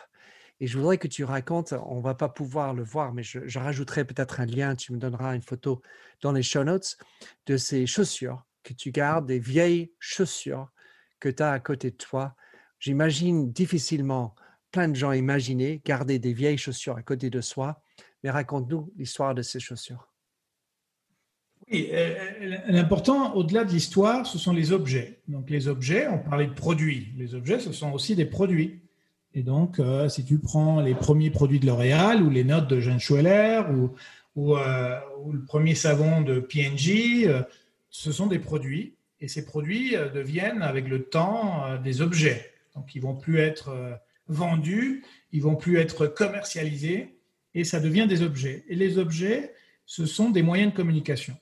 [0.59, 4.03] Et je voudrais que tu racontes, on va pas pouvoir le voir, mais je, rajouterai
[4.03, 5.81] peut-être un lien, tu me donneras une photo
[6.21, 6.97] dans les show notes
[7.45, 10.69] de ces chaussures que tu gardes, des vieilles chaussures
[11.19, 12.35] que tu as à côté de toi.
[12.79, 14.35] J'imagine difficilement,
[14.71, 17.81] plein de gens imaginer garder des vieilles chaussures à côté de soi,
[18.23, 20.09] mais raconte-nous l'histoire de ces chaussures.
[21.71, 25.21] Oui, euh, euh, l'important, au-delà de l'histoire, ce sont les objets.
[25.27, 27.13] Donc les objets, on parlait de produits.
[27.17, 28.81] Les objets, ce sont aussi des produits.
[29.33, 32.79] Et donc, euh, si tu prends les premiers produits de L'Oréal ou les notes de
[32.79, 33.91] Jeanne Schweller ou,
[34.35, 37.27] ou, le premier savon de P&G,
[37.89, 38.95] ce sont des produits.
[39.19, 42.53] Et ces produits deviennent, avec le temps, des objets.
[42.75, 47.17] Donc, ils vont plus être vendus, ils vont plus être commercialisés,
[47.55, 48.63] et ça devient des objets.
[48.67, 49.53] Et les objets,
[49.85, 51.35] ce sont des moyens de communication.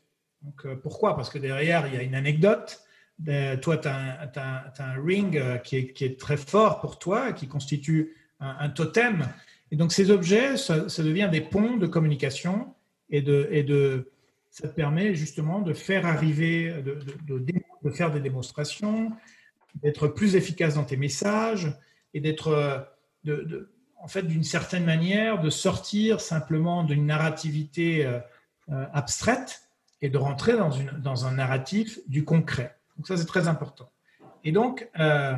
[0.44, 1.16] Donc, euh, pourquoi?
[1.16, 2.82] Parce que derrière, il y a une anecdote.
[3.28, 8.16] Euh, toi, tu as, un ring euh, qui est, très fort pour toi, qui constitue
[8.40, 9.28] un, totem.
[9.72, 12.74] Et donc, ces objets, ça, devient des ponts de communication
[13.10, 14.12] et de,
[14.56, 19.12] ça te permet justement de faire arriver, de, faire des démonstrations,
[19.84, 21.78] d'être plus efficace dans tes messages
[22.14, 22.88] et d'être,
[24.00, 28.10] en fait, d'une certaine manière, de sortir simplement d'une narrativité
[28.70, 29.68] abstraite
[30.02, 32.78] et de rentrer dans, un narratif du concret.
[32.96, 33.92] Donc ça, c'est très important.
[34.46, 35.36] Et donc, euh,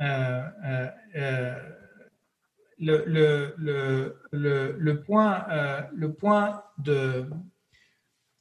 [0.00, 0.42] euh,
[1.16, 1.54] euh,
[2.78, 5.44] le, point,
[5.92, 7.26] le point de,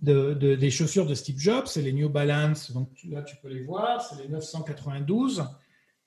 [0.01, 3.63] de, des chaussures de Steve Jobs, c'est les New Balance, donc là tu peux les
[3.63, 5.45] voir, c'est les 992,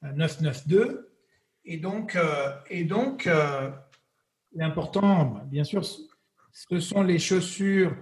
[0.02, 1.06] 992.
[1.64, 2.18] Et donc,
[2.70, 3.28] et donc
[4.54, 7.94] l'important, bien sûr, ce sont les chaussures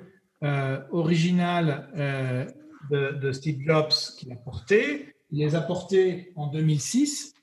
[0.43, 2.47] euh, original euh,
[2.91, 5.15] de, Steve Jobs qu'il a porté.
[5.31, 7.35] Il les a portés en 2006.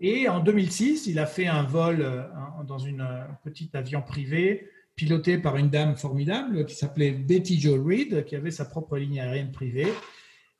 [0.00, 2.22] Et en 2006, il a fait un vol euh,
[2.66, 3.06] dans une
[3.44, 8.50] petite avion privé piloté par une dame formidable qui s'appelait Betty Jo Reed, qui avait
[8.50, 9.88] sa propre ligne aérienne privée.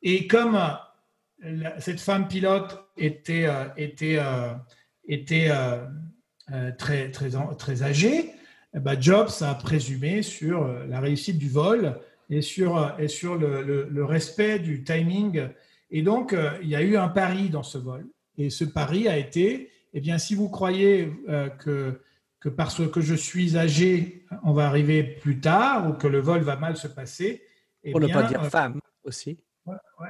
[0.02, 0.58] Et comme
[1.78, 4.18] cette femme pilote était, était,
[5.06, 5.50] était
[6.78, 8.32] très, très, très âgée,
[8.74, 11.98] eh ben, Jobs a présumé sur euh, la réussite du vol
[12.28, 15.48] et sur, euh, et sur le, respect du timing.
[15.90, 18.06] Et donc, euh, il y a eu un pari dans ce vol.
[18.38, 21.12] Et ce pari a été, eh bien, si vous croyez
[21.58, 22.00] que,
[22.40, 26.40] que parce que je suis âgé, on va arriver plus tard ou que le vol
[26.40, 27.42] va mal se passer,
[27.84, 28.80] eh Pour ne pas dire femme.
[29.04, 29.38] aussi.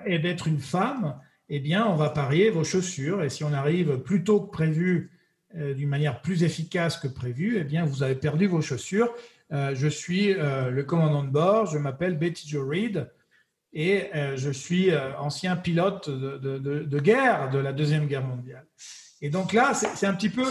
[0.06, 3.22] Et d'être une femme, eh bien, on va parier vos chaussures.
[3.22, 5.10] Et si on arrive plus tôt que prévu,
[5.56, 9.12] euh, d'une manière plus efficace que prévu, eh bien, vous avez perdu vos chaussures.
[9.52, 13.10] Euh, je suis euh, le commandant de bord, je m'appelle Betty Joe Reed
[13.72, 18.66] et je suis ancien pilote de, de, guerre de la Deuxième Guerre mondiale.
[19.22, 20.44] Et donc là, c'est un petit peu,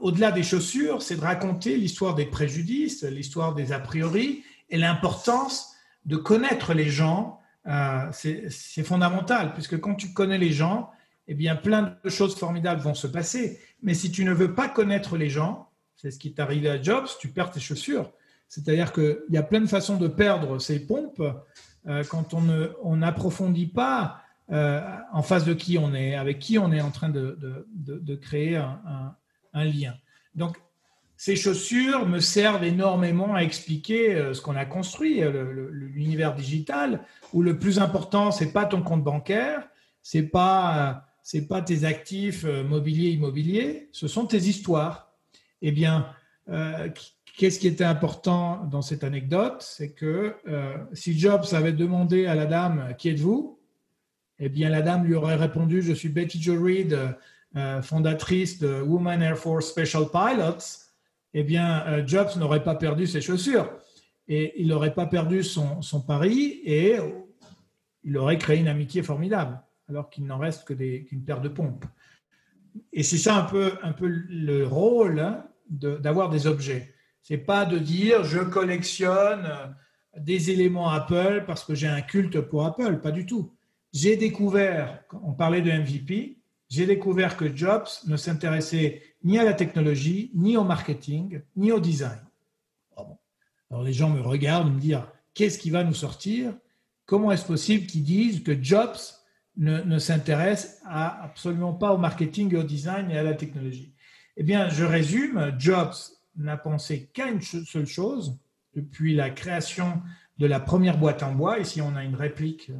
[0.00, 5.74] au-delà des chaussures, c'est de raconter l'histoire des préjudices, l'histoire des a priori et l'importance
[6.04, 7.40] de connaître les gens.
[8.12, 10.90] c'est fondamental, puisque quand tu connais les gens,
[11.28, 13.60] eh bien, plein de choses formidables vont se passer.
[13.82, 16.80] Mais si tu ne veux pas connaître les gens, c'est ce qui t'est arrivé à
[16.80, 18.12] Jobs, tu perds tes chaussures.
[18.48, 21.22] C'est-à-dire qu'il y a plein de façons de perdre ses pompes
[21.88, 24.20] euh, quand on n'approfondit pas
[24.52, 24.80] euh,
[25.12, 29.16] en face de qui on est, avec qui on est en train de, créer un,
[29.64, 29.94] lien.
[30.34, 30.56] Donc,
[31.16, 35.22] ces chaussures me servent énormément à expliquer euh, ce qu'on a construit,
[35.70, 37.00] l'univers digital,
[37.32, 39.68] où le plus important, c'est pas ton compte bancaire,
[40.02, 45.12] c'est pas c'est pas tes actifs euh, mobiliers, immobiliers, ce sont tes histoires.
[45.60, 46.06] Eh bien,
[46.48, 46.88] euh,
[47.36, 52.36] qu'est-ce qui était important dans cette anecdote C'est que euh, si Jobs avait demandé à
[52.36, 53.58] la dame Qui êtes-vous?
[54.38, 56.96] Eh bien, la dame lui aurait répondu Je suis Betty Jo Reed,
[57.82, 60.84] fondatrice de Women Air Force Special Pilots.
[61.34, 63.70] Eh bien, Jobs n'aurait pas perdu ses chaussures
[64.28, 66.96] et il n'aurait pas perdu son, son pari et
[68.04, 71.84] il aurait créé une amitié formidable alors qu'il n'en reste qu'une paire de pompes.
[72.92, 76.94] Et c'est ça un peu, un peu le rôle hein, d'avoir des objets.
[77.22, 79.48] C'est pas de dire je collectionne
[80.16, 83.52] des éléments Apple parce que j'ai un culte pour Apple, pas du tout.
[83.92, 86.35] J'ai découvert, on parlait de MVP,
[86.68, 91.80] j'ai découvert que Jobs ne s'intéressait ni à la technologie, ni au marketing, ni au
[91.80, 92.20] design.
[93.70, 95.00] Alors les gens me regardent, me disent
[95.34, 96.54] qu'est-ce qui va nous sortir?
[97.04, 98.96] Comment est-ce possible qu'ils disent que Jobs
[99.56, 103.92] ne, s'intéresse absolument pas au marketing, au design et à la technologie?
[104.36, 105.94] Eh bien, je résume, Jobs
[106.36, 108.38] n'a pensé qu'à une seule chose
[108.74, 110.02] depuis la création
[110.38, 111.58] de la première boîte en bois.
[111.58, 112.70] Ici, on a une réplique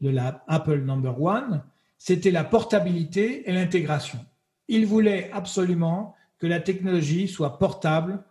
[0.00, 1.62] de la Apple Number One.
[2.04, 4.18] C'était la portabilité et l'intégration.
[4.66, 8.24] Il voulait absolument que la technologie soit portable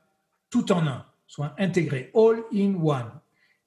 [0.49, 3.09] tout en un, soit intégrée, all in one.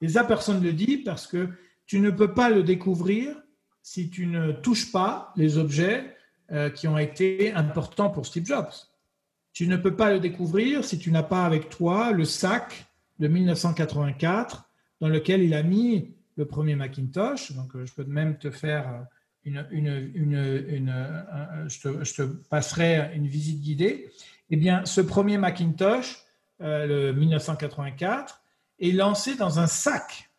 [0.01, 1.49] Et ça, personne ne le dit parce que
[1.87, 3.35] tu ne peux pas le découvrir
[3.81, 6.15] si tu ne touches pas les objets
[6.51, 8.69] euh, qui ont été importants pour Steve Jobs.
[9.53, 12.85] Tu ne peux pas le découvrir si tu n'as pas avec toi le sac
[13.17, 14.69] de 1984
[15.01, 17.53] dans lequel il a mis le premier Macintosh.
[17.53, 19.07] Donc, euh, je peux même te faire
[19.47, 20.09] euh,
[21.67, 24.09] je, te, passerai une visite guidée.
[24.49, 26.23] Eh bien, ce premier Macintosh,
[26.59, 28.41] le 1984,
[28.79, 30.29] est lancé dans un sac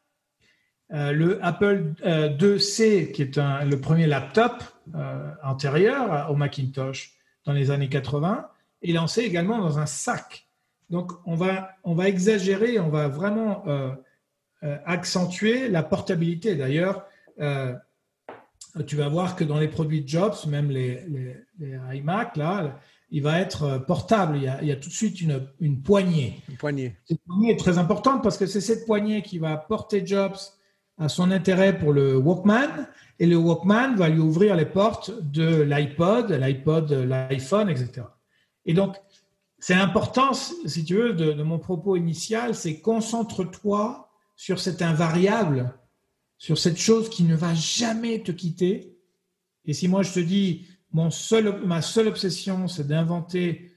[0.93, 4.63] euh, le Apple euh, qui est le premier laptop
[4.95, 7.13] euh, antérieur au Macintosh
[7.45, 8.49] dans les années 80,
[8.83, 10.47] est lancé également dans un sac.
[10.91, 13.65] Donc on va exagérer, on va vraiment
[14.63, 16.55] accentuer la portabilité.
[16.55, 17.05] D'ailleurs,
[18.85, 21.05] tu vas voir que dans les produits de Jobs, même les,
[21.59, 24.37] les, iMac, là, il va être portable.
[24.37, 26.43] Il y a, il y a tout de suite une, une poignée.
[26.49, 26.97] Une poignée.
[27.05, 30.37] Cette poignée est très importante parce que c'est cette poignée qui va porter Jobs
[30.99, 32.87] à son intérêt pour le Walkman
[33.19, 38.03] et le Walkman va lui ouvrir les portes de l'iPod, l'iPod, l'iPhone, etc.
[38.67, 38.97] Et donc,
[39.59, 45.75] c'est important, si tu veux, de, mon propos initial, c'est concentre-toi sur cet invariable,
[46.39, 48.99] sur cette chose qui ne va jamais te quitter.
[49.65, 51.11] Et si moi je te dis, mon
[51.65, 53.73] ma seule obsession, c'est d'inventer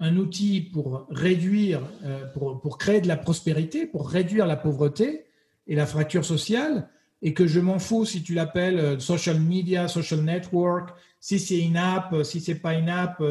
[0.00, 5.26] un outil pour réduire, euh, pour, pour créer de la prospérité, pour réduire la pauvreté,
[5.66, 6.88] et la fracture sociale,
[7.22, 11.58] et que je m'en fous si tu l'appelles euh, social media, social network, si c'est
[11.58, 13.22] une app, euh, si c'est pas une app.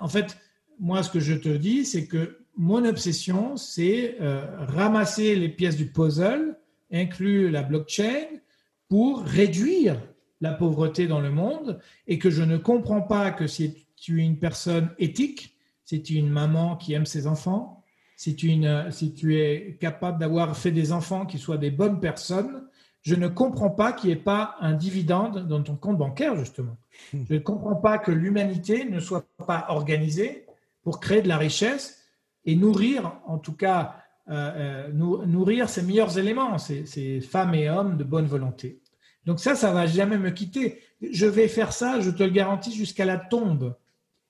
[0.00, 0.36] En fait,
[0.78, 5.86] moi, ce que je te dis, c'est que mon obsession, c'est ramasser les pièces du
[5.86, 6.58] puzzle,
[6.92, 8.26] inclus la blockchain,
[8.88, 9.96] pour réduire
[10.40, 14.24] la pauvreté dans le monde, et que je ne comprends pas que si tu es
[14.24, 17.82] une personne éthique, si tu es une maman qui aime ses enfants,
[18.16, 18.52] si tu,
[18.90, 22.64] si tu es capable d'avoir fait des enfants qui soient des bonnes personnes,
[23.02, 26.76] je ne comprends pas qu'il n'y ait pas un dividende dans ton compte bancaire, justement.
[27.12, 30.46] Je ne comprends pas que l'humanité ne soit pas organisée
[30.82, 32.04] pour créer de la richesse
[32.44, 37.96] et nourrir, en tout cas, euh, euh, nourrir ses meilleurs éléments, ces, femmes et hommes
[37.96, 38.80] de bonne volonté.
[39.24, 40.80] Donc ça, ça va jamais me quitter.
[41.00, 43.76] Je vais faire ça, je te le garantis, jusqu'à la tombe.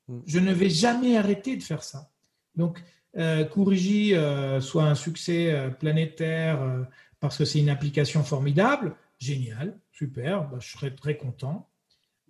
[0.08, 0.18] Mm.
[0.26, 2.10] Je ne vais jamais arrêter de faire ça.
[2.56, 2.82] Donc,
[3.16, 6.86] euh, euh, soit un succès euh, planétaire
[7.20, 11.68] parce que c'est une application formidable, génial, super, bah, je serais très content.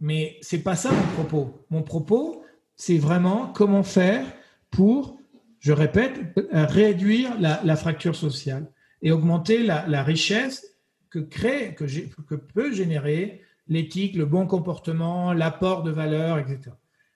[0.01, 1.67] Mais c'est pas ça mon propos.
[1.71, 2.45] Mon propos,
[2.75, 4.27] c'est vraiment comment faire
[4.71, 5.19] pour,
[5.63, 6.21] je répète,
[6.53, 8.69] réduire la, fracture sociale
[9.01, 10.67] et augmenter la, richesse
[11.09, 16.73] que, que peut générer l'éthique, le bon comportement, l'apport de valeur, etc.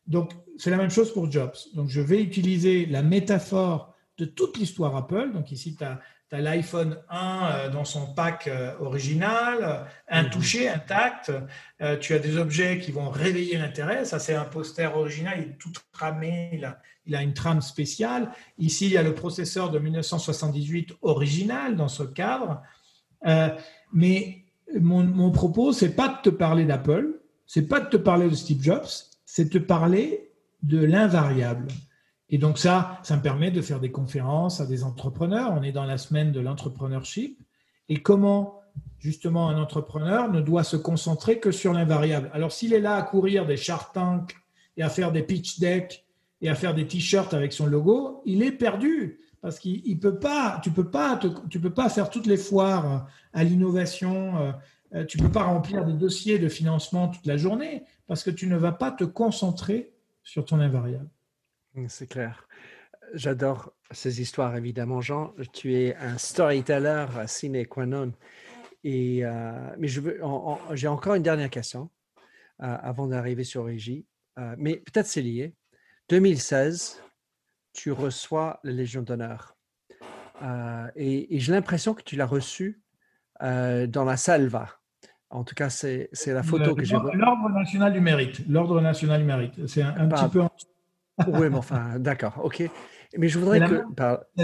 [0.07, 1.57] Donc, c'est la même chose pour Jobs.
[1.75, 5.33] Donc, je vais utiliser la métaphore de toute l'histoire Apple.
[5.33, 6.01] Donc, ici, tu as,
[6.33, 10.31] l'iPhone 1 euh, dans son pack euh, original, un mhm.
[10.75, 11.33] intact.
[11.81, 14.05] Euh, tu as des objets qui vont réveiller l'intérêt.
[14.05, 15.35] Ça, c'est un poster original.
[15.39, 16.51] Il est tout tramé.
[16.53, 18.31] Il a, il a une trame spéciale.
[18.59, 22.63] Ici, il y a le processeur de 1978 original dans ce cadre.
[23.93, 24.43] mais
[24.81, 28.35] mon, mon propos, c'est pas de te parler d'Apple, c'est pas de te parler de
[28.35, 28.89] Steve Jobs,
[29.25, 31.69] c'est de te parler de l'invariable.
[32.29, 35.53] Et donc ça, ça me permet de faire des conférences à des entrepreneurs.
[35.57, 37.41] On est dans la semaine de l'entrepreneurship.
[37.89, 38.61] Et comment
[38.99, 42.31] justement un entrepreneur ne doit se concentrer que sur l'invariable?
[42.33, 43.97] Alors s'il est là à courir des Shark
[44.77, 46.05] et à faire des pitch decks
[46.43, 50.61] et à faire des t-shirts avec son logo, il est perdu parce qu'il peut pas,
[50.63, 54.53] tu peux pas, tu peux pas faire toutes les foires à l'innovation.
[54.95, 58.47] Euh, tu peux pas remplir des dossiers de financement toute la journée parce que tu
[58.47, 61.09] ne vas pas te concentrer sur ton invariable.
[61.77, 62.49] Mmh, c'est clair.
[63.13, 65.33] J'adore ces histoires, évidemment, Jean.
[65.53, 68.13] Tu es un storyteller sine qua non.
[68.83, 70.21] Et, euh, mais je veux,
[70.73, 71.91] j'ai encore une dernière question
[72.63, 74.07] euh, avant d'arriver sur Régie.
[74.39, 75.55] Euh, mais peut-être c'est lié.
[76.09, 77.03] 2016,
[77.73, 79.57] tu reçois la Légion d'honneur.
[80.97, 82.81] et, j'ai l'impression que tu l'as reçue
[83.41, 84.69] dans la salva.
[85.31, 86.95] En tout cas, c'est la photo que j'ai.
[86.95, 88.47] L'Ordre national du mérite.
[88.49, 89.67] L'Ordre national du mérite.
[89.67, 90.43] C'est un, petit peu
[91.29, 92.69] oui, mais enfin, d'accord, ok.
[93.17, 93.83] Mais je voudrais que.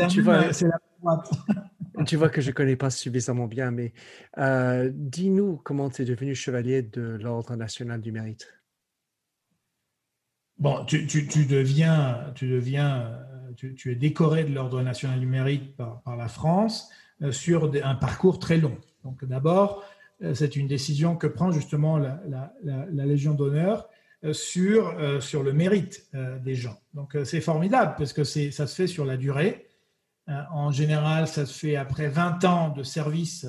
[0.08, 0.44] tu, vois,
[2.06, 3.92] tu vois que je ne connais pas suffisamment bien, mais
[4.38, 8.48] euh, dis-nous comment tu es devenu chevalier de l'Ordre national du mérite.
[10.58, 11.06] Bon, tu,
[11.46, 13.18] deviens, tu, deviens
[13.56, 16.90] tu, es décoré de l'Ordre national du mérite par, la France
[17.22, 18.78] euh, sur un parcours très long.
[19.02, 19.84] Donc d'abord,
[20.22, 22.22] euh, c'est une décision que prend justement la,
[22.62, 23.88] la Légion d'honneur
[24.30, 26.78] sur, euh, sur le mérite euh, des gens.
[26.94, 29.66] Donc c'est formidable parce que ça se fait sur la durée.
[30.28, 33.46] en général, ça se fait après 20 ans de service,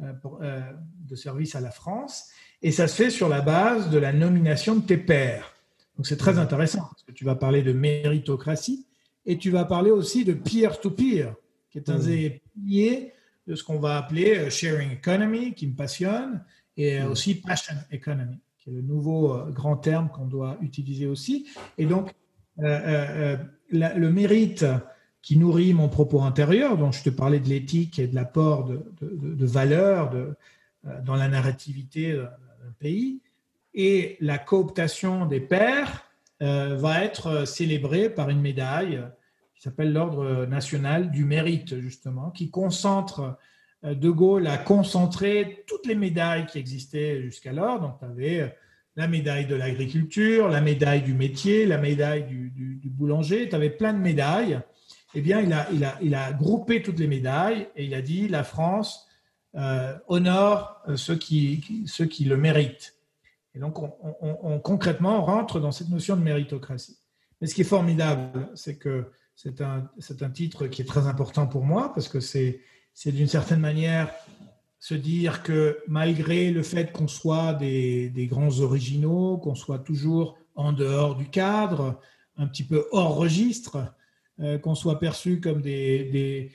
[0.00, 2.30] de service à la France
[2.62, 5.54] et ça se fait sur la base de la nomination de tes pairs.
[5.96, 8.86] Donc c'est très intéressant parce que tu vas parler de méritocratie
[9.26, 11.34] et tu vas parler aussi de peer-to-peer,
[11.70, 13.12] qui est un des piliers
[13.46, 16.44] de ce qu'on va appeler sharing economy, qui me passionne,
[16.76, 18.40] et aussi passion economy
[18.70, 21.46] le nouveau euh, grand terme qu'on doit utiliser aussi.
[21.76, 22.10] Et donc,
[22.60, 23.36] euh, euh,
[23.70, 24.66] le mérite
[25.22, 28.80] qui nourrit mon propos intérieur, dont je te parlais de l'éthique et de l'apport de,
[29.00, 30.34] de, valeur de,
[31.04, 33.20] dans la narrativité d'un pays,
[33.74, 36.04] et la cooptation des pairs
[36.40, 39.02] va être célébrée par une médaille
[39.54, 43.36] qui s'appelle l'Ordre national du mérite, justement, qui concentre,
[43.82, 47.80] De Gaulle a concentré toutes les médailles qui existaient jusqu'alors.
[47.80, 48.54] Donc, tu avais
[48.98, 53.92] la médaille de l'agriculture, la médaille du métier, la médaille du, boulanger, tu avais plein
[53.92, 54.60] de médailles.
[55.14, 58.02] Eh bien, il a, il, a, il a groupé toutes les médailles et il a
[58.02, 59.06] dit la France
[59.54, 62.96] euh, honore euh, ceux qui, ceux qui le méritent.
[63.54, 66.98] Et donc, on, concrètement rentre dans cette notion de méritocratie.
[67.40, 69.88] Mais ce qui est formidable, c'est que c'est un,
[70.20, 72.60] un titre qui est très important pour moi parce que c'est
[73.06, 74.10] d'une certaine manière
[74.80, 80.72] se dire que malgré le fait qu'on soit des, grands originaux, qu'on soit toujours en
[80.72, 82.00] dehors du cadre,
[82.36, 83.94] un petit peu hors registre,
[84.40, 86.52] euh, qu'on soit perçu comme des,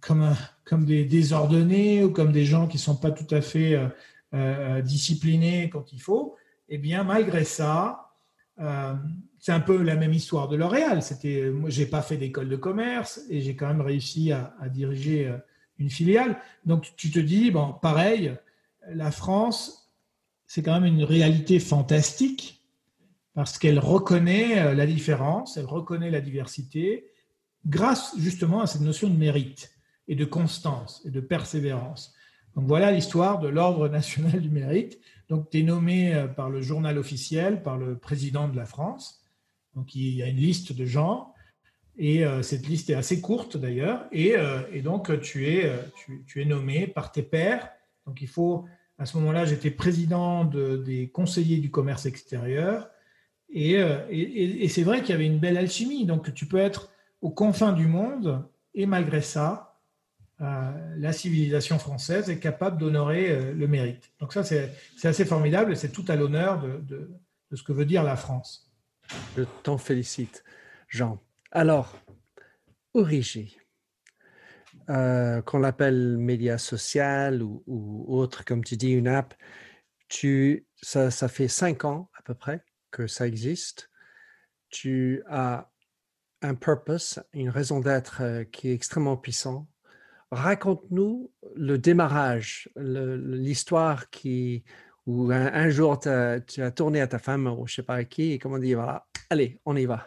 [0.00, 0.34] comme,
[0.64, 3.88] comme, des désordonnés ou comme des gens qui ne sont pas tout à fait euh,
[4.34, 6.36] euh, disciplinés quand il faut,
[6.68, 8.02] eh bien malgré ça,
[9.38, 11.02] c'est un peu la même histoire de L'Oréal.
[11.02, 15.30] C'était, moi, j'ai pas fait d'école de commerce et j'ai quand même réussi à diriger
[15.78, 16.38] une filiale.
[16.64, 18.36] Donc tu te dis, bon, pareil,
[18.88, 19.92] la France,
[20.46, 22.62] c'est quand même une réalité fantastique
[23.34, 27.10] parce qu'elle reconnaît euh, la différence, elle reconnaît la diversité
[27.66, 29.72] grâce justement à cette notion de mérite
[30.08, 32.14] et de constance et de persévérance.
[32.54, 34.98] Donc voilà l'histoire de l'Ordre national du mérite.
[35.28, 39.20] Donc tu es nommé euh, par le journal officiel, par le président de la France.
[39.74, 41.34] Donc il y a une liste de gens
[41.98, 44.06] et euh, cette liste est assez courte d'ailleurs.
[44.12, 45.76] Et, euh, donc, tu es, euh,
[46.26, 47.70] tu, es nommé par tes pairs.
[48.06, 48.66] Donc, il faut,
[48.98, 52.88] à ce moment-là, j'étais président des conseillers du commerce extérieur.
[53.48, 56.04] Et, c'est vrai qu'il y avait une belle alchimie.
[56.04, 56.90] Donc, tu peux être
[57.22, 58.44] aux confins du monde
[58.74, 59.80] et malgré ça,
[60.38, 64.12] la civilisation française est capable d'honorer le mérite.
[64.20, 64.70] Donc ça, c'est
[65.02, 67.10] assez formidable c'est tout à l'honneur de,
[67.54, 68.70] ce que veut dire la France.
[69.36, 70.44] Je t'en félicite,
[70.88, 71.18] Jean.
[71.52, 71.96] Alors,
[72.94, 73.56] Origi,
[74.88, 79.34] euh, qu'on l'appelle média social ou, autre, comme tu dis, une app,
[80.08, 83.90] tu, ça, ça fait cinq ans à peu près que ça existe.
[84.70, 85.70] Tu as
[86.42, 89.68] un purpose, une raison d'être euh, qui est extrêmement puissant.
[90.32, 94.64] Raconte-nous le démarrage, l'histoire qui,
[95.06, 98.32] où un, jour tu as tourné à ta femme ou je sais pas à qui
[98.32, 100.06] et comment dire, voilà, allez, on y va.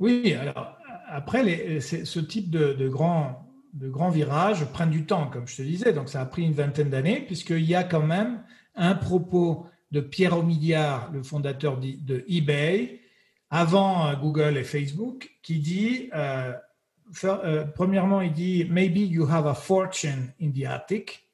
[0.00, 0.76] Oui, alors
[1.08, 5.62] après, ce type de, de grands de grands virages prennent du temps, comme je te
[5.62, 5.92] disais.
[5.92, 8.42] Donc, ça a pris une vingtaine d'années, puisqu'il y a quand même
[8.74, 13.00] un propos de Pierre Omidyar, le fondateur de eBay,
[13.50, 16.52] avant euh, Google et Facebook, qui dit, euh,
[17.24, 21.28] euh, premièrement, il dit, Maybe you have a fortune in the attic.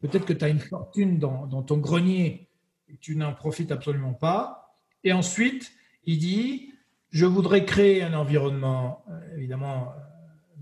[0.00, 2.48] Peut-être que tu as une fortune dans, dans ton grenier
[2.88, 4.76] et tu n'en profites absolument pas.
[5.04, 5.70] Et ensuite,
[6.04, 6.72] il dit,
[7.10, 10.00] je voudrais créer un environnement, euh, évidemment, euh,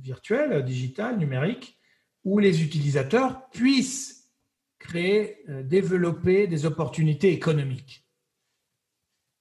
[0.01, 1.79] virtuel, digital, numérique,
[2.25, 4.31] où les utilisateurs puissent
[4.79, 8.07] créer, euh, développer des opportunités économiques.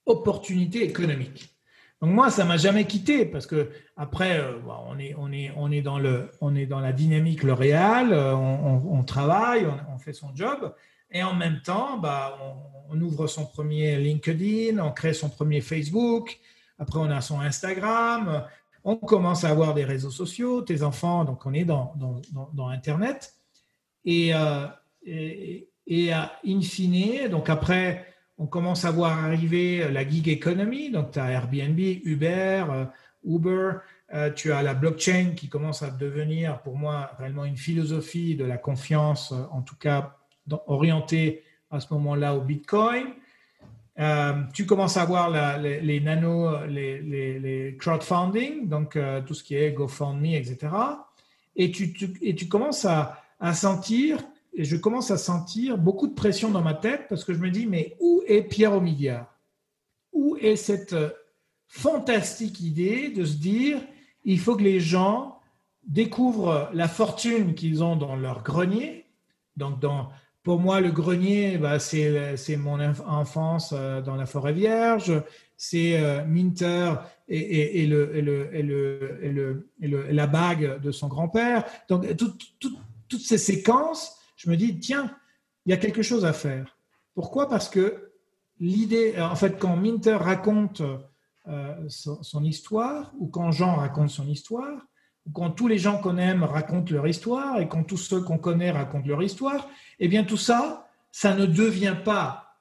[0.05, 1.53] Opportunités économiques.
[2.01, 4.39] Donc moi, ça m'a jamais quitté parce que après,
[5.17, 10.75] on est dans le la dynamique L'Oréal, on, travaille, on, fait son job
[11.09, 12.37] et en même temps, bah,
[12.91, 16.39] on, ouvre son premier LinkedIn, on crée son premier Facebook,
[16.79, 18.45] après, on a son Instagram.
[18.83, 21.93] On commence à avoir des réseaux sociaux, tes enfants, donc on est dans,
[22.53, 23.33] dans, Internet.
[24.05, 24.67] Et, euh,
[25.05, 28.05] et, et, in fine, donc après,
[28.37, 32.85] on commence à voir arriver la gig economy, donc tu as Airbnb, Uber, euh,
[33.25, 33.71] Uber,
[34.13, 38.45] euh, tu as la blockchain qui commence à devenir pour moi réellement une philosophie de
[38.45, 40.15] la confiance, en tout cas
[40.67, 43.07] orientée à ce moment-là au Bitcoin.
[43.99, 49.43] Euh, tu commences à voir les, les, nano, les, les, crowdfunding, donc euh, tout ce
[49.43, 50.67] qui est GoFundMe, etc.
[51.55, 53.23] Et tu, commences à,
[53.53, 54.19] sentir,
[54.53, 57.49] et je commence à sentir beaucoup de pression dans ma tête parce que je me
[57.49, 59.33] dis, mais où est Pierre Omidyar?
[60.13, 61.09] Où est cette euh,
[61.67, 63.81] fantastique idée de se dire,
[64.25, 65.39] il faut que les gens
[65.87, 69.05] découvrent la fortune qu'ils ont dans leur grenier,
[69.55, 70.09] donc dans
[70.47, 75.11] pour moi, le grenier, bah, c'est mon enfance euh, dans la forêt vierge,
[75.57, 76.93] c'est euh, Minter
[77.27, 77.85] et,
[79.81, 81.65] la bague de son grand-père.
[81.89, 85.13] Donc, toutes ces séquences, je me dis, tiens,
[85.65, 86.77] il y a quelque chose à faire.
[87.13, 87.49] Pourquoi?
[87.49, 88.13] Parce que
[88.61, 90.81] l'idée, en fait, quand Minter raconte
[91.49, 94.79] euh, son, histoire, ou quand Jean raconte son histoire,
[95.33, 98.71] quand tous les gens qu'on aime racontent leur histoire et quand tous ceux qu'on connaît
[98.71, 99.67] racontent leur histoire,
[99.99, 102.55] eh bien tout ça, ça ne devient pas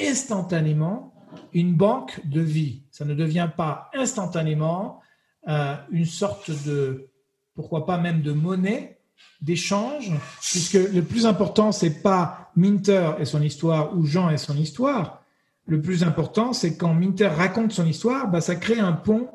[0.00, 1.14] instantanément
[1.52, 2.82] une banque de vie.
[2.90, 5.00] Ça ne devient pas instantanément
[5.48, 7.08] euh, une sorte de,
[7.54, 8.98] pourquoi pas même de monnaie
[9.40, 14.56] d'échange, puisque le plus important, c'est pas Minter et son histoire ou Jean et son
[14.56, 15.22] histoire.
[15.66, 19.28] Le plus important, c'est quand Minter raconte son histoire, bah, ça crée un pont,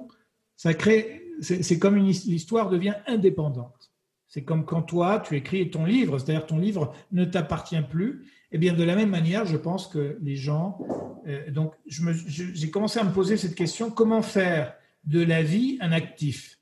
[0.55, 3.91] ça crée c'est comme l'histoire devient indépendante.
[4.27, 8.25] C'est comme quand toi, tu écris ton livre, c'est-à-dire ton livre ne t'appartient plus.
[8.51, 10.79] Eh bien, de la même manière, je pense que les gens.
[11.27, 15.91] Euh, donc, j'ai commencé à me poser cette question comment faire de la vie un
[15.91, 16.59] actif?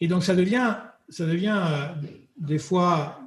[0.00, 0.76] Et donc, ça devient,
[1.10, 2.08] ça devient euh,
[2.38, 3.20] des fois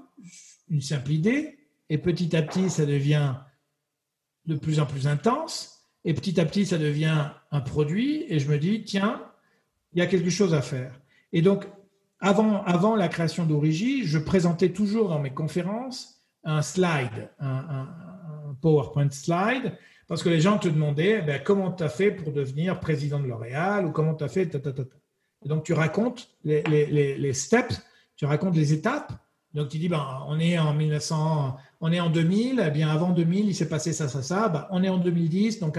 [0.70, 1.60] une simple idée,
[1.90, 3.36] et petit à petit, ça devient
[4.48, 8.50] de plus en plus intense, et petit à petit, ça devient un produit, et je
[8.50, 9.22] me dis, tiens,
[9.94, 11.00] il y a quelque chose à faire.
[11.32, 11.66] Et donc,
[12.20, 17.88] avant, avant la création d'Origi, je présentais toujours dans mes conférences un slide, un,
[18.62, 19.78] PowerPoint slide,
[20.08, 23.28] parce que les gens te demandaient ben, comment tu as fait pour devenir président de
[23.28, 24.56] L'Oréal ou comment tu as fait.
[24.56, 27.82] Et donc, tu racontes les, les, les, steps,
[28.16, 29.12] tu racontes les étapes.
[29.54, 33.12] Donc, tu dis ben, on est en 1900, on est en 2000, eh bien avant
[33.12, 34.50] 2000, il s'est passé ça, ça, ça.
[34.50, 35.78] Ben, on est en 2010, donc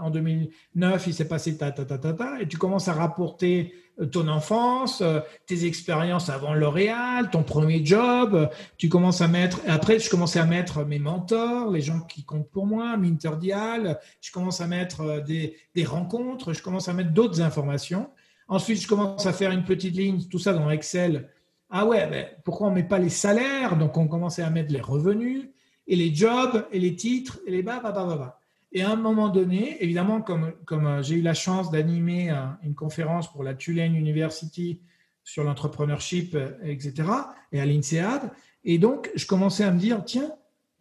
[0.00, 2.40] en 2009, il s'est passé ta, ta, ta, ta, ta.
[2.40, 7.84] Et tu commences à rapporter euh, ton enfance, euh, tes expériences avant L'Oréal, ton premier
[7.84, 8.48] job.
[8.78, 12.50] Tu commences à mettre, après, je commençais à mettre mes mentors, les gens qui comptent
[12.50, 13.98] pour moi, Minter Dial.
[14.20, 18.08] Je commence à mettre euh, des, des rencontres, je commence à mettre d'autres informations.
[18.46, 21.28] Ensuite, je commence à faire une petite ligne, tout ça dans Excel
[21.70, 23.76] ah ouais, ben, pourquoi on ne met pas les salaires?
[23.76, 25.48] Donc on commençait à mettre les revenus
[25.86, 28.40] et les jobs et les titres et les bah, bah, bah, bah.
[28.72, 32.30] Et à un moment donné, évidemment, comme, comme euh, j'ai eu la chance d'animer
[32.62, 34.80] une conférence pour la Tulane University
[35.24, 37.08] sur l'entrepreneurship, etc.,
[37.52, 38.30] et à l'INSEAD.
[38.64, 40.30] Et donc, je commençais à me dire, tiens,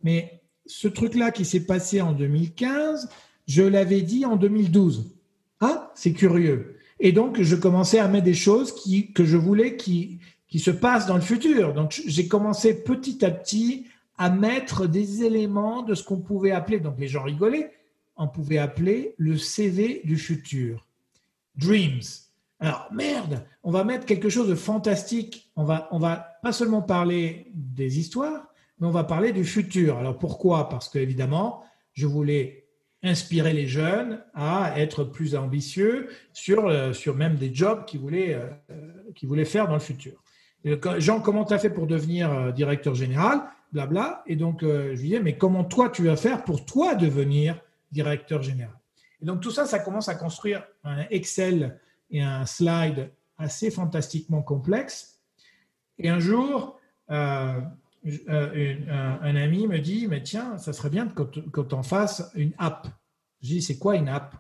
[0.04, 3.10] mais ce truc-là qui s'est passé en 2015,
[3.48, 5.16] je l'avais dit en 2012.
[5.62, 6.78] Ah, c'est curieux.
[7.00, 10.20] Et donc, je commençais à mettre des choses qui, que je voulais qui,
[10.56, 11.74] qui se passent dans le futur.
[11.74, 13.88] Donc, j'ai commencé petit à petit
[14.18, 17.74] à mettre des éléments de ce qu'on pouvait appeler, donc les gens rigolaient,
[18.16, 20.88] on pouvait appeler le CV du futur.
[21.58, 22.00] Dreams.
[22.62, 25.52] Alors, merde, on va mettre quelque chose de fantastique.
[25.58, 28.48] On va, on va pas seulement parler des histoires,
[28.80, 29.98] mais on va parler du futur.
[29.98, 30.70] Alors, pourquoi?
[30.70, 32.70] Parce que, évidemment, je voulais
[33.04, 39.12] inspirer les jeunes à être plus ambitieux sur, sur même des jobs qu'ils voulaient, euh,
[39.16, 40.22] qu'ils voulaient faire dans le futur.
[40.98, 43.42] Jean, comment tu as fait pour devenir euh, directeur général
[43.72, 44.24] Blabla.
[44.26, 47.60] Et donc, je lui disais, mais comment toi, tu vas faire pour toi devenir
[47.92, 48.76] directeur général?
[49.22, 54.42] Et donc, tout ça, ça commence à construire un Excel et un slide assez fantastiquement
[54.42, 55.20] complexe.
[55.98, 56.80] Et un jour,
[57.12, 57.60] euh,
[58.28, 62.88] un, ami me dit, mais tiens, ça serait bien quand on fasse une app.
[63.42, 64.36] Je dis, c'est quoi une app?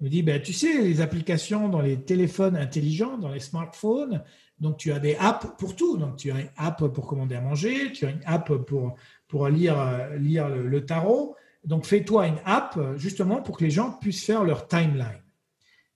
[0.00, 4.22] Il me dit, ben, tu sais, les applications dans les téléphones intelligents, dans les smartphones,
[4.62, 5.98] donc tu as des apps pour tout.
[5.98, 8.94] Donc tu as une app pour commander à manger, tu as une app pour,
[9.28, 9.76] pour lire,
[10.18, 11.36] lire le, tarot.
[11.64, 15.20] Donc fais-toi une app justement pour que les gens puissent faire leur timeline.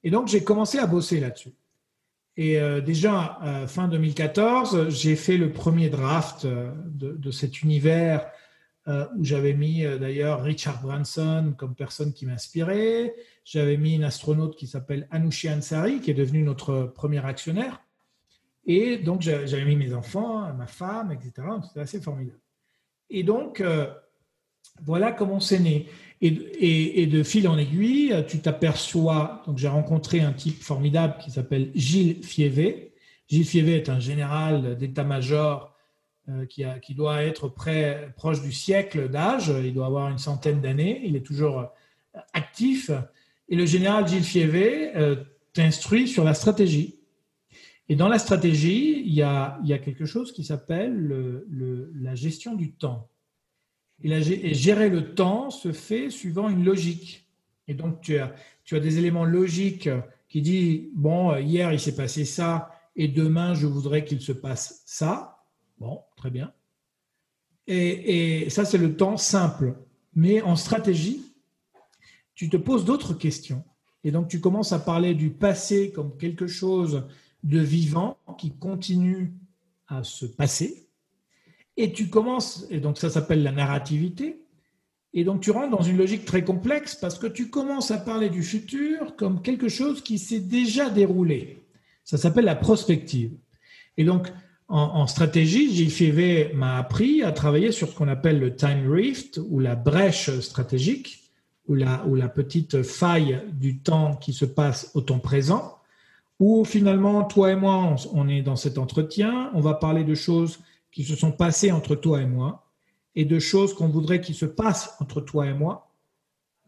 [0.02, 1.54] Et donc j'ai commencé à bosser là-dessus.
[2.36, 8.26] Et euh, déjà, euh, fin 2014, j'ai fait le premier draft euh, de, cet univers
[9.18, 13.16] où j'avais mis d'ailleurs Richard Branson comme personne qui m'inspirait.
[13.44, 17.80] J'avais mis une astronaute qui s'appelle Anoushi Ansari, qui est devenue notre premier actionnaire.
[18.66, 21.46] Et donc, j'avais mis mes enfants, ma femme, etc.
[21.62, 22.40] C'était assez formidable.
[23.08, 23.86] Et donc, euh,
[24.82, 25.86] voilà comment c'est né.
[26.20, 29.42] Et, et, de fil en aiguille, tu t'aperçois.
[29.46, 32.94] Donc, j'ai rencontré un type formidable qui s'appelle Gilles Fievé.
[33.28, 35.76] Gilles Fievé est un général d'état-major
[36.28, 39.52] euh, qui, doit être près, proche du siècle d'âge.
[39.62, 41.02] Il doit avoir une centaine d'années.
[41.04, 42.90] Il est toujours euh, actif.
[43.48, 44.90] Et le général Gilles Fievé
[45.52, 46.96] t'instruit sur la stratégie.
[47.89, 52.72] Et dans la stratégie, il y a, quelque chose qui s'appelle le, la gestion du
[52.72, 53.09] temps.
[54.03, 57.28] Et, gérer le temps se fait suivant une logique.
[57.68, 58.34] Et donc, tu as,
[58.70, 59.89] des éléments logiques
[60.28, 64.82] qui disent, bon, hier, il s'est passé ça, et demain, je voudrais qu'il se passe
[64.87, 65.45] ça.
[65.78, 66.53] Bon, très bien.
[67.68, 69.76] Et ça, c'est le temps simple.
[70.14, 71.22] Mais en stratégie,
[72.34, 73.64] tu te poses d'autres questions.
[74.03, 77.07] Et donc, tu commences à parler du passé comme quelque chose
[77.47, 79.32] de vivant qui continue
[79.88, 80.88] à se passer.
[81.76, 84.42] Et tu commences, et donc ça s'appelle la narrativité,
[85.14, 88.28] et donc tu rentres dans une logique très complexe parce que tu commences à parler
[88.28, 91.64] du futur comme quelque chose qui s'est déjà déroulé.
[92.05, 93.32] Ça s'appelle la prospective.
[93.97, 94.30] Et donc
[94.68, 99.61] en, stratégie, JFV m'a appris à travailler sur ce qu'on appelle le time rift ou
[99.61, 101.30] la brèche stratégique
[101.68, 105.75] ou la, ou la petite faille du temps qui se passe au temps présent
[106.39, 110.61] où finalement, toi et moi, on est dans cet entretien, on va parler de choses
[110.93, 112.70] qui se sont passées entre toi et moi,
[113.14, 115.93] et de choses qu'on voudrait qu'il se passent entre toi et moi.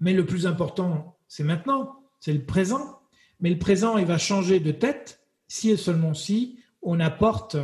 [0.00, 3.00] Mais le plus important, c'est maintenant, c'est le présent.
[3.40, 7.56] Mais le présent, il va changer de tête si et seulement si on apporte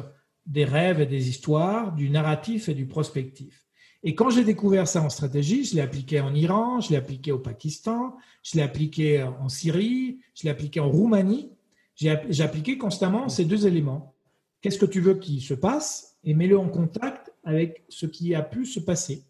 [0.47, 3.65] des rêves et des histoires, du narratif et du prospectif.
[4.03, 7.33] Et quand j'ai découvert ça en stratégie, je l'ai appliqué en Iran, je l'ai appliqué
[7.33, 11.51] au Pakistan, je l'ai appliqué en Syrie, je l'ai appliqué en Roumanie,
[11.95, 14.15] j'ai appliqué constamment ces deux éléments.
[14.61, 18.43] Qu'est-ce que tu veux qu'il se passe et mets-le en contact avec ce qui a
[18.43, 19.25] pu se passer.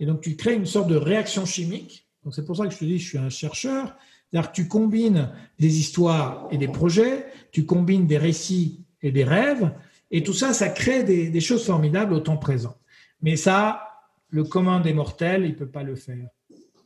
[0.00, 2.08] Et donc, tu crées une sorte de réaction chimique.
[2.24, 3.96] Donc, c'est pour ça que je te dis, je suis un chercheur.
[4.30, 9.24] C'est-à-dire que tu combines des histoires et des projets, tu combines des récits et des
[9.24, 9.72] rêves,
[10.10, 12.76] et tout ça, ça crée des, choses formidables au temps présent.
[13.22, 13.88] Mais ça,
[14.30, 16.28] le commun des mortels, il ne peut pas le faire.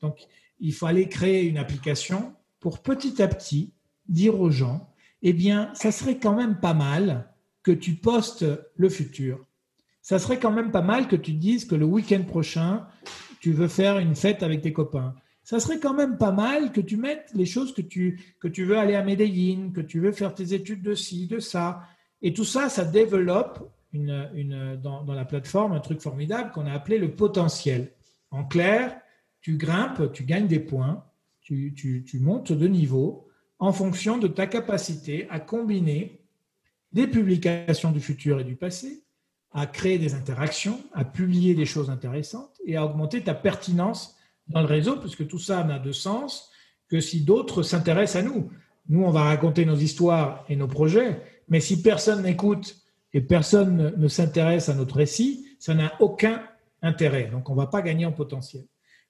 [0.00, 0.18] Donc,
[0.60, 3.72] il fallait créer une application pour petit à petit
[4.08, 4.91] dire aux gens,
[5.22, 7.28] eh bien, ça serait quand même pas mal
[7.62, 8.44] que tu postes
[8.76, 9.46] le futur.
[10.00, 12.86] Ça serait quand même pas mal que tu dises que le week-end prochain,
[13.40, 15.14] tu veux faire une fête avec tes copains.
[15.44, 18.96] Ça serait quand même pas mal que tu mettes les choses que tu, veux aller
[18.96, 21.82] à Medellin, que tu veux faire tes études de ci, de ça.
[22.20, 27.14] Et tout ça, ça développe dans, la plateforme un truc formidable qu'on a appelé le
[27.14, 27.92] potentiel.
[28.30, 28.96] En clair,
[29.40, 31.04] tu grimpes, tu gagnes des points,
[31.40, 33.21] tu montes de niveau
[33.62, 36.20] en fonction de ta capacité à combiner
[36.90, 39.04] des publications du futur et du passé,
[39.52, 44.16] à créer des interactions, à publier des choses intéressantes et à augmenter ta pertinence
[44.48, 46.50] dans le réseau, puisque tout ça n'a de sens
[46.88, 48.50] que si d'autres s'intéressent à nous.
[48.88, 52.82] Nous, on va raconter nos histoires et nos projets, Mais si personne n'écoute
[53.12, 56.42] et personne ne s'intéresse à notre récit, ça n'a aucun
[56.82, 57.28] intérêt.
[57.30, 58.64] Donc, on ne va pas gagner en potentiel.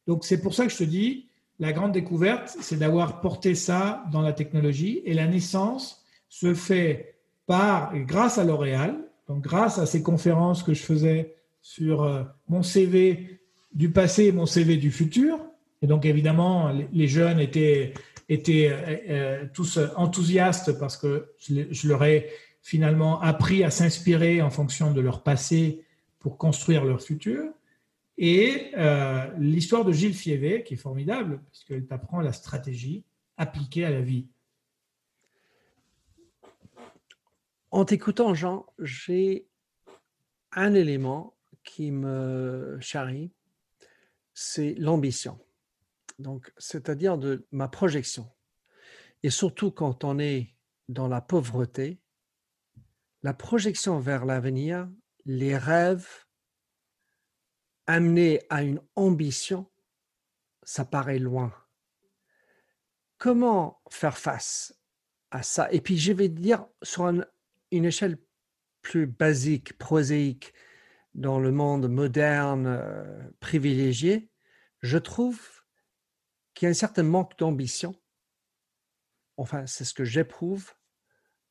[0.06, 4.04] Donc, c'est pour ça que je te dis, la grande découverte, c'est d'avoir porté ça
[4.10, 5.02] dans la technologie.
[5.04, 8.96] Et la naissance se fait par, grâce à L'Oréal,
[9.28, 13.40] donc grâce à ces conférences que je faisais sur euh, mon CV
[13.72, 15.38] du passé et mon CV du futur.
[15.80, 17.94] Et donc, évidemment, les jeunes étaient,
[18.28, 22.28] étaient euh, euh, tous enthousiastes parce que je leur ai
[22.62, 25.84] finalement appris à s'inspirer en fonction de leur passé
[26.20, 27.44] pour construire leur futur.
[28.18, 33.04] Et euh, l'histoire de Gilles Fievé, qui est formidable, puisqu'elle t'apprend la stratégie
[33.36, 34.28] appliquée à la vie.
[37.70, 39.46] En t'écoutant, Jean, j'ai
[40.52, 41.34] un élément
[41.64, 43.32] qui me charrie,
[44.34, 45.38] c'est l'ambition.
[46.18, 48.30] Donc, c'est-à-dire de ma projection.
[49.22, 50.54] Et surtout quand on est
[50.88, 51.98] dans la pauvreté,
[53.22, 54.88] la projection vers l'avenir,
[55.24, 56.26] les rêves,
[57.86, 59.70] amener à une ambition,
[60.62, 61.52] ça paraît loin.
[63.18, 64.74] Comment faire face
[65.30, 65.70] à ça?
[65.72, 68.18] Et puis je vais dire sur une échelle
[68.82, 70.52] plus basique, prosaïque,
[71.14, 74.30] dans le monde moderne euh, privilégié,
[74.80, 75.62] je trouve
[76.54, 77.94] qu'il y a un certain manque d'ambition.
[79.36, 80.72] Enfin, c'est ce que j'éprouve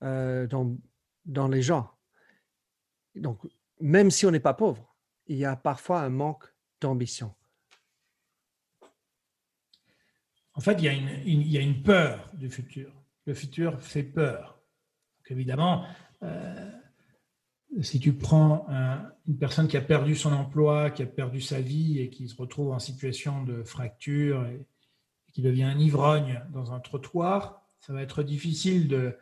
[0.04, 0.78] euh, dans,
[1.26, 1.92] dans les gens.
[3.16, 3.40] Donc,
[3.80, 4.91] même si on n'est pas pauvre,
[5.32, 6.44] il y a parfois un manque
[6.82, 7.34] d'ambition.
[10.54, 12.92] En fait, il y, a une, peur du futur.
[13.26, 14.60] Le futur fait peur.
[15.30, 15.86] évidemment,
[16.24, 16.70] euh,
[17.80, 18.68] si tu prends
[19.26, 22.36] une personne qui a perdu son emploi, qui a perdu sa vie et qui se
[22.36, 24.66] retrouve en situation de fracture et
[25.32, 29.18] qui devient un ivrogne dans un trottoir, ça va être difficile de,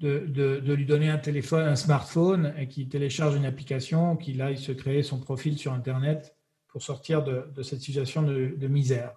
[0.00, 4.72] de, lui donner un téléphone, un smartphone et qu'il télécharge une application, qu'il aille se
[4.72, 6.36] créer son profil sur Internet
[6.68, 9.12] pour sortir de, cette situation de, misère.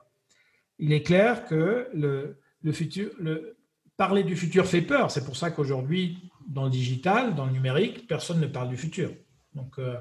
[0.80, 2.38] Il est clair que le,
[2.72, 3.58] futur, le,
[3.98, 5.10] parler du futur fait peur.
[5.12, 9.12] C'est pour ça qu'aujourd'hui, dans le digital, dans le numérique, personne ne parle du futur.
[9.56, 9.96] Donc, euh,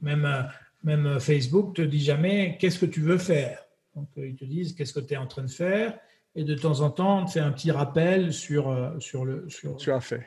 [0.00, 0.48] même,
[0.82, 3.62] même Facebook te dit jamais qu'est-ce que tu veux faire?
[3.96, 5.98] Euh, ils te disent qu'est-ce que tu es en train de faire?
[6.34, 9.76] Et de temps en temps, on fait un petit rappel sur, euh, sur, le, sur,
[9.76, 10.24] tu as fait.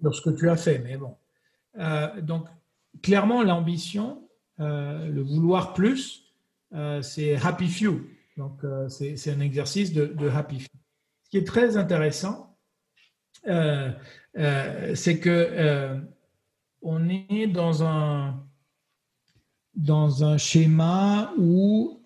[0.00, 0.78] sur ce que tu as fait.
[0.80, 1.16] Mais bon.
[1.78, 2.46] Euh, donc,
[3.02, 4.28] clairement, l'ambition,
[4.60, 6.24] euh, le vouloir plus,
[7.02, 8.06] c'est happy few.
[8.36, 10.68] Donc, c'est un exercice de, de, happy few.
[11.24, 12.56] Ce qui est très intéressant,
[13.44, 16.00] c'est que
[16.82, 18.44] on est dans un,
[19.74, 22.02] dans un schéma où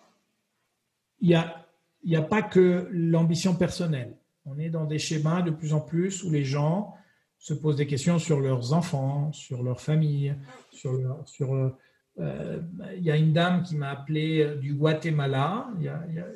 [1.20, 1.61] il y a
[2.02, 4.16] il n'y a pas que l'ambition personnelle.
[4.44, 6.94] On est dans des schémas de plus en plus où les gens
[7.38, 10.34] se posent des questions sur leurs enfants, sur leur famille,
[10.70, 10.92] sur,
[12.20, 12.60] euh,
[12.96, 15.84] il y a une dame qui m'a appelé du Guatemala il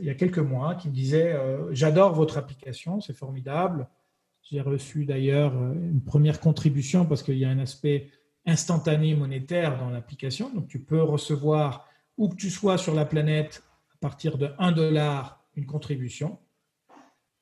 [0.00, 3.88] y a, quelques mois qui me disait euh, J'adore votre application, c'est formidable.
[4.42, 8.10] J'ai reçu d'ailleurs euh, une première contribution parce qu'il y a un aspect
[8.46, 10.50] instantané monétaire dans l'application.
[10.54, 13.62] Donc tu peux recevoir, où que tu sois sur la planète,
[13.92, 16.38] à partir de 1 dollar, une contribution,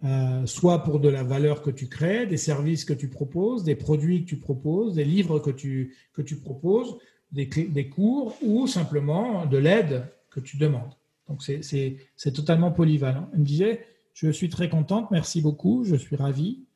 [0.04, 3.76] euh, soit pour de la valeur que tu crées, des services que tu proposes, des
[3.76, 6.98] produits que tu proposes, des livres que tu, que tu proposes,
[7.32, 10.94] des, des cours ou simplement de l'aide que tu demandes.
[11.28, 13.28] Donc c'est totalement polyvalent.
[13.32, 16.66] Elle me disait, je suis très contente, merci beaucoup, je suis ravi.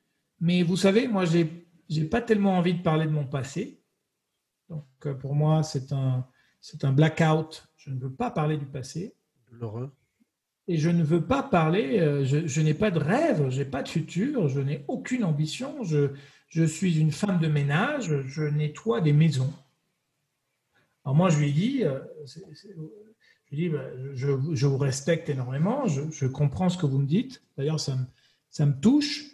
[0.41, 1.45] Mais vous savez, moi, je
[1.91, 3.83] n'ai pas tellement envie de parler de mon passé.
[4.69, 6.27] Donc euh, pour moi, c'est un,
[6.83, 7.69] un blackout.
[7.77, 9.15] Je ne veux pas parler du passé.
[9.51, 9.91] L'horreur
[10.69, 13.83] et je ne veux pas parler, euh, je, n'ai pas de rêve, je n'ai pas
[13.83, 19.15] de futur, je n'ai aucune ambition, je, suis une femme de ménage, je nettoie des
[19.15, 19.53] maisons.
[21.05, 22.71] Alors moi, je lui ai dit, euh, je,
[23.51, 27.97] lui bah, je, vous respecte énormément, je, comprends ce que vous me dites, d'ailleurs ça
[27.97, 29.25] me, touche,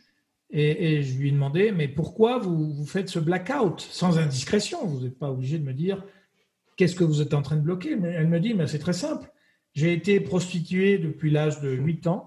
[0.51, 4.87] et, je lui ai demandé, mais pourquoi vous, vous faites ce blackout sans indiscrétion?
[4.87, 6.05] Vous n'êtes pas obligé de me dire
[6.77, 8.93] qu'est-ce que vous êtes en train de bloquer, mais elle me dit, mais c'est très
[8.93, 9.29] simple
[9.75, 12.27] j'ai été prostituée depuis l'âge de 8 ans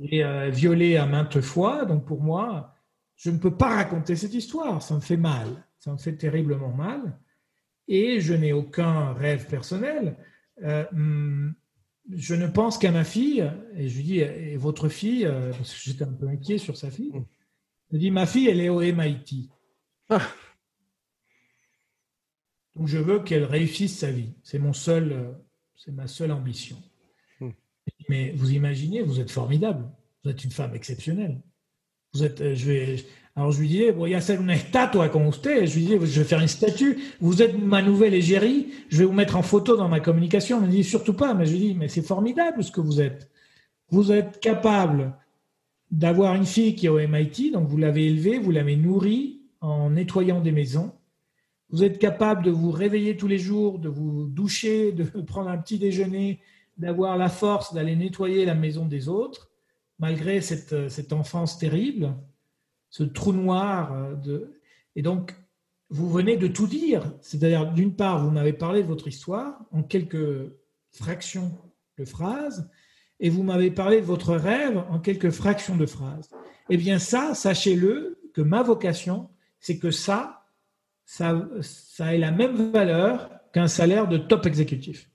[0.00, 1.84] et euh, violée à maintes fois.
[1.84, 2.74] Donc pour moi,
[3.16, 4.82] je ne peux pas raconter cette histoire.
[4.82, 5.64] Ça me fait mal.
[5.78, 7.18] Ça me fait terriblement mal.
[7.86, 10.16] Et je n'ai aucun rêve personnel.
[10.62, 11.54] Euh, hum,
[12.10, 13.50] je ne pense qu'à ma fille.
[13.76, 16.76] Et je lui dis, et votre fille euh, Parce que j'étais un peu inquiet sur
[16.76, 17.12] sa fille.
[17.92, 19.50] Je dis, ma fille, elle est au MIT.
[20.08, 20.22] Ah.
[22.76, 24.32] Donc je veux qu'elle réussisse sa vie.
[24.42, 25.36] C'est mon seul
[25.76, 26.76] c'est ma seule ambition.
[27.40, 27.50] Hmm.
[28.08, 29.84] Mais vous imaginez, vous êtes formidable.
[30.22, 31.40] Vous êtes une femme exceptionnelle.
[32.14, 33.04] Vous êtes, euh, je vais,
[33.36, 35.66] Alors je lui disais, bon, il y a une statue con usted.
[35.66, 36.98] Je lui disais, je vais faire une statue.
[37.20, 38.68] Vous êtes ma nouvelle égérie.
[38.88, 40.60] Je vais vous mettre en photo dans ma communication.
[40.60, 41.34] Il me dit, surtout pas.
[41.34, 43.30] Mais je lui dis, mais c'est formidable ce que vous êtes.
[43.90, 45.14] Vous êtes capable
[45.90, 49.90] d'avoir une fille qui est au MIT, donc vous l'avez élevée, vous l'avez nourrie en
[49.90, 50.92] nettoyant des maisons.
[51.74, 55.58] Vous êtes capable de vous réveiller tous les jours, de vous doucher, de prendre un
[55.58, 56.38] petit déjeuner,
[56.78, 59.50] d'avoir la force d'aller nettoyer la maison des autres,
[59.98, 62.14] malgré cette, cette enfance terrible
[62.90, 63.92] ce trou noir.
[63.92, 64.60] Euh, de...
[64.94, 65.34] Et donc,
[65.90, 67.12] vous venez de tout dire.
[67.20, 70.52] C'est-à-dire, d'une part, vous m'avez parlé de votre histoire en quelques
[70.92, 71.58] fractions
[71.98, 72.70] de phrases,
[73.18, 76.30] et vous m'avez parlé de votre rêve en quelques fractions de phrases.
[76.70, 80.43] Eh bien, ça, sachez-le, que ma vocation, c'est que ça,
[81.04, 85.10] ça, ça ait la même valeur qu'un salaire de top exécutif.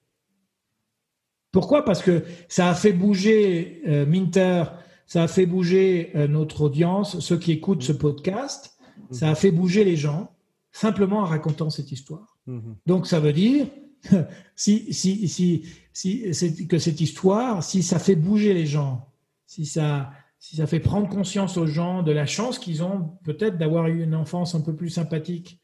[1.52, 1.84] Pourquoi?
[1.84, 4.64] Parce que ça a fait bouger euh, Minter
[5.10, 8.78] ça a fait bouger euh, notre audience, ceux qui écoutent ce podcast,
[9.10, 10.32] ça a fait bouger les gens
[10.72, 12.38] simplement en racontant cette histoire.
[12.46, 12.76] Mhm.
[12.86, 13.66] Donc ça veut dire
[14.56, 19.10] si, si, si, si que cette histoire, si ça fait bouger les gens,
[19.48, 23.58] si ça, si ça fait prendre conscience aux gens de la chance qu'ils ont peut-être
[23.58, 25.60] d'avoir eu une enfance un peu plus sympathique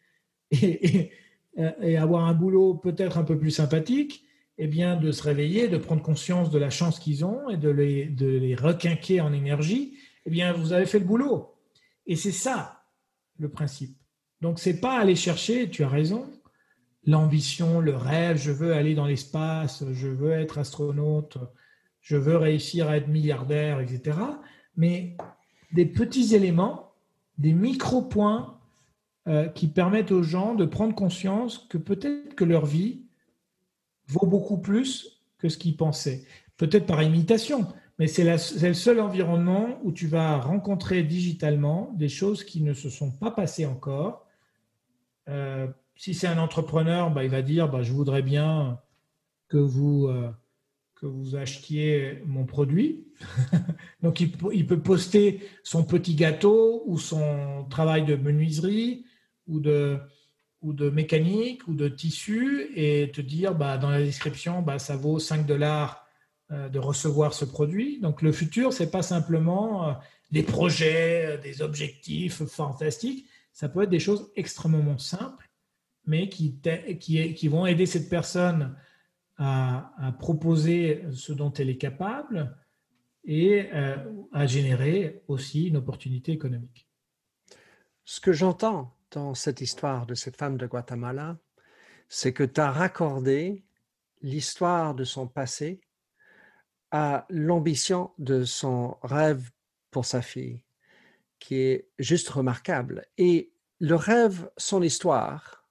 [0.62, 1.12] et,
[1.82, 4.26] et avoir un boulot peut-être un peu plus sympathique,
[4.58, 7.70] eh bien, de se réveiller, de prendre conscience de la chance qu'ils ont et de
[7.70, 11.56] les, de les requinquer en énergie, eh bien, vous avez fait le boulot.
[12.08, 12.84] Et c'est ça
[13.38, 13.98] le principe.
[14.42, 16.30] Donc, c'est pas aller chercher, tu as raison,
[17.06, 21.38] l'ambition, le rêve, je veux aller dans l'espace, je veux être astronaute,
[22.02, 24.18] je veux réussir à être milliardaire, etc.
[24.78, 25.18] Mais
[25.74, 26.94] des petits éléments,
[27.38, 28.55] des micro-points
[29.28, 33.02] euh, qui permettent aux gens de prendre conscience que peut-être que leur vie,
[34.08, 36.24] vaut beaucoup plus que ce qu'ils pensaient.
[36.58, 37.68] Peut-être par imitation,
[37.98, 42.90] mais c'est le seul environnement où tu vas rencontrer digitalement des choses qui ne se
[42.90, 44.26] sont pas passées encore.
[45.30, 48.80] Euh, si c'est un entrepreneur, bah, il va dire bah, Je voudrais bien
[49.48, 50.32] que vous, euh,
[51.38, 53.06] achetiez mon produit.
[54.04, 59.06] Donc, il, peut poster son petit gâteau ou son travail de menuiserie
[59.48, 60.00] ou de,
[60.62, 64.96] ou de mécanique ou de tissu et te dire bah, dans la description, bah, ça
[64.96, 66.06] vaut 5 dollars
[66.52, 68.00] euh, de recevoir ce produit.
[68.00, 69.94] Donc le futur, c'est pas simplement euh,
[70.30, 75.50] des projets, euh, des objectifs fantastiques, ça peut être des choses extrêmement simples,
[76.06, 76.60] mais qui,
[77.00, 78.76] qui, vont aider cette personne
[79.38, 82.56] à, proposer ce dont elle est capable
[83.24, 83.72] et
[84.34, 86.88] à générer aussi une opportunité économique.
[88.04, 91.38] Ce que j'entends, dans cette histoire de cette femme de Guatemala,
[92.10, 93.66] c'est que tu as raccordé
[94.22, 95.82] l'histoire de son passé
[96.92, 99.52] à l'ambition de son rêve
[99.92, 100.64] pour sa fille,
[101.40, 103.06] qui est juste remarquable.
[103.18, 105.68] Et le rêve, son histoire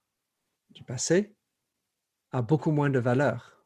[0.69, 1.35] du passé,
[2.31, 3.65] a beaucoup moins de valeur.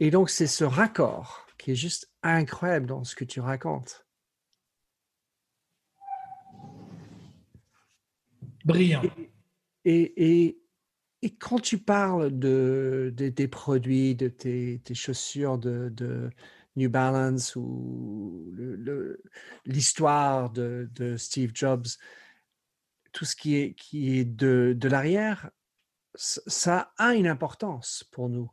[0.00, 4.03] Et donc, c'est ce raccord qui est juste incroyable dans ce que tu racontes.
[8.64, 9.02] Brillant.
[9.84, 10.56] Et,
[11.22, 16.30] et, quand tu parles de, des produits, de tes, chaussures de,
[16.76, 18.52] New Balance ou
[19.64, 21.86] l'histoire de, Steve Jobs,
[23.12, 25.50] tout ce qui est, qui est de, l'arrière,
[26.14, 28.50] ça a une importance pour nous.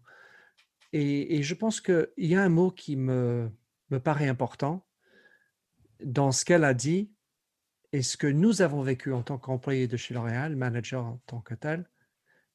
[0.93, 3.49] Et, je pense qu'il y a un mot qui me,
[3.89, 4.85] me paraît important
[6.03, 7.11] dans ce qu'elle a dit,
[7.93, 11.41] et ce que nous avons vécu en tant qu'employé de chez L'Oréal, manager en tant
[11.41, 11.89] que tel,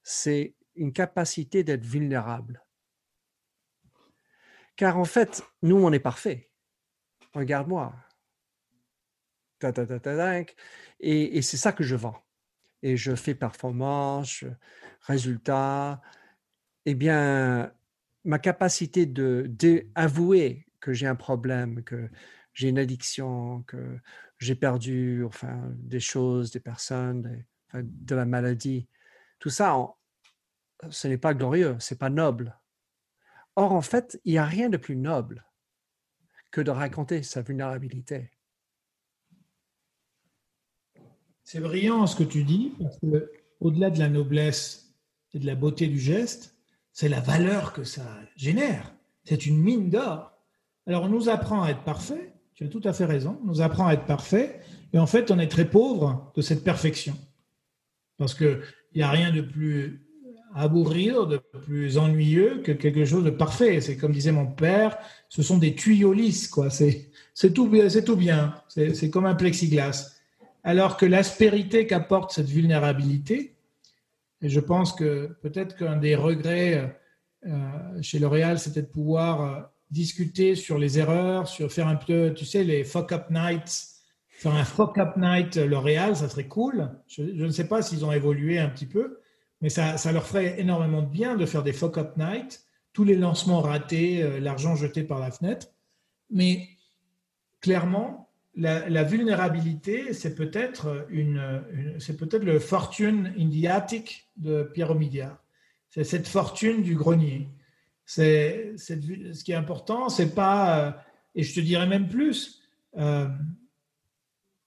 [0.03, 2.63] c'est une capacité d'être vulnérable.
[4.77, 6.51] Car en fait, nous, on est parfait.
[7.35, 7.95] Regarde-moi.
[11.01, 12.23] Et, et c'est ça que je vends.
[12.83, 14.45] Et je fais performance,
[15.01, 16.01] résultat.
[16.85, 17.73] Eh bien,
[18.25, 22.11] ma capacité d'avouer que j'ai un problème, que
[22.53, 23.99] j'ai une addiction, que
[24.39, 28.89] j'ai perdu enfin, des choses, des personnes, de la maladie.
[29.39, 29.77] Tout ça,
[30.91, 32.59] ce n'est pas glorieux, ce n'est pas noble.
[33.57, 35.47] Or, en fait, il n'y a rien de plus noble
[36.51, 38.31] que de raconter sa vulnérabilité.
[41.45, 44.95] C'est brillant ce que tu dis, parce que au-delà de la noblesse
[45.33, 46.57] et de la beauté du geste,
[46.93, 48.95] c'est la valeur que ça génère.
[49.25, 50.33] C'est une mine d'or.
[50.87, 53.87] Alors, on nous apprend à être parfait, tu as tout à fait raison, nous apprend
[53.87, 54.61] à être parfait,
[54.93, 57.15] et en fait, on est très pauvre de cette perfection.
[58.17, 58.61] Parce qu'il
[58.95, 60.07] n'y a rien de plus
[60.55, 63.83] à de plus ennuyeux que quelque chose de parfait.
[63.83, 64.97] C'est comme disait mon père,
[65.29, 66.71] ce sont des tuyaux lisses, quoi.
[66.71, 67.11] C'est
[67.53, 67.71] tout,
[68.07, 68.55] tout bien.
[68.69, 70.19] C'est comme un plexiglas.
[70.65, 73.55] alors que l'aspérité qu'apporte cette vulnérabilité,
[74.41, 76.99] et je pense que peut-être qu'un des regrets
[77.47, 82.33] euh, chez L'Oréal, c'était de pouvoir euh, discuter sur les erreurs, sur faire un peu,
[82.35, 83.89] tu sais, les fuck-up nights,
[84.29, 86.91] faire un fuck-up night L'Oréal, ça serait cool.
[87.07, 89.21] Je, ne sais pas s'ils ont évolué un petit peu,
[89.61, 93.17] mais ça, ça, leur ferait énormément de bien de faire des fuck-up nights, tous les
[93.17, 95.69] lancements ratés, euh, l'argent jeté par la fenêtre.
[96.31, 96.69] Mais
[97.61, 98.27] clairement,
[98.57, 101.63] la, vulnérabilité, c'est peut-être une,
[101.99, 105.43] c'est peut-être le fortune in the attic de Pierre Omidyar.
[105.91, 107.49] C'est cette fortune du grenier.
[108.09, 110.93] C'est, ce qui est important, c'est pas, euh,
[111.35, 112.63] et je te dirais même plus,
[112.97, 113.27] euh,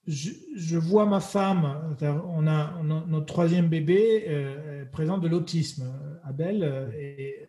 [0.06, 5.90] je, vois ma femme, on a, notre troisième bébé euh, présent de l'autisme,
[6.22, 7.48] Abel, et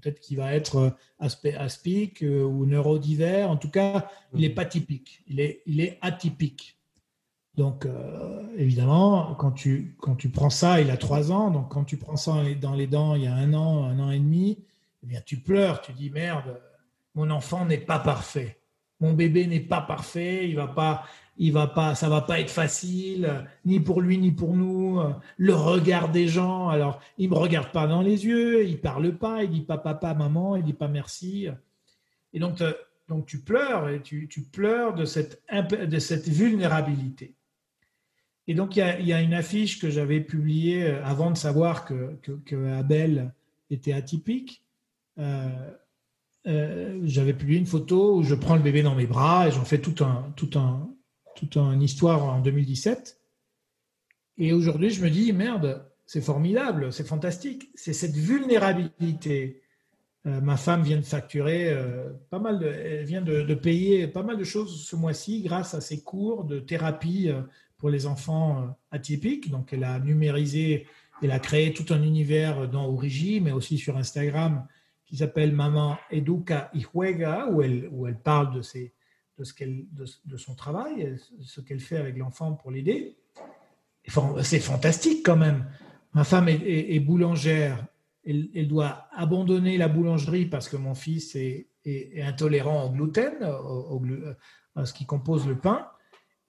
[0.00, 3.50] peut-être qu'il va être aspic ou neurodivers.
[3.50, 5.24] En tout cas, il n'est pas typique.
[5.26, 6.78] Il est, il est atypique.
[7.56, 7.86] Donc,
[8.56, 11.50] évidemment, quand tu, quand tu prends ça, il a trois ans.
[11.50, 14.10] Donc, quand tu prends ça dans les dents il y a un an, un an
[14.10, 14.58] et demi,
[15.04, 15.80] eh bien, tu pleures.
[15.80, 16.60] Tu dis merde,
[17.14, 18.58] mon enfant n'est pas parfait.
[19.00, 20.48] Mon bébé n'est pas parfait.
[20.48, 21.04] Il va pas,
[21.36, 25.00] il va pas, ça va pas être facile, ni pour lui ni pour nous.
[25.36, 29.42] Le regard des gens, alors il me regarde pas dans les yeux, il parle pas,
[29.42, 31.48] il dit pas papa, maman, il dit pas merci.
[32.32, 32.72] Et donc, euh,
[33.08, 37.34] donc tu pleures et tu, tu pleures de cette, de cette vulnérabilité.
[38.46, 41.30] Et donc il y a, il y a une affiche que j'avais publiée euh, avant
[41.30, 43.32] de savoir que, que, Abel
[43.70, 44.63] était atypique.
[45.18, 49.64] Euh, j'avais publié une photo où je prends le bébé dans mes bras et j'en
[49.64, 50.94] fais tout un, tout un,
[51.34, 53.18] toute une histoire en 2017.
[54.38, 57.70] Et aujourd'hui, je me dis, merde, c'est formidable, c'est fantastique.
[57.74, 59.62] C'est cette vulnérabilité.
[60.26, 64.22] Euh, ma femme vient de facturer euh, pas mal, de, elle vient de, payer pas
[64.22, 67.42] mal de choses ce mois-ci grâce à ses cours de thérapie euh,
[67.76, 69.50] pour les enfants atypiques.
[69.50, 70.86] Donc, elle a numérisé,
[71.22, 74.66] elle a créé tout un univers dans Origi, mais aussi sur Instagram,
[75.06, 78.94] qui s'appelle Maman Educa y Juega, où elle, où elle parle de ses,
[79.38, 83.16] de, ce qu'elle, de, son travail, ce qu'elle fait avec l'enfant pour l'aider.
[84.42, 85.66] C'est fantastique quand même.
[86.12, 87.86] Ma femme est, boulangère.
[88.24, 91.68] Elle, doit abandonner la boulangerie parce que mon fils est,
[92.22, 93.34] intolérant au gluten,
[94.76, 95.88] à ce qui compose le pain.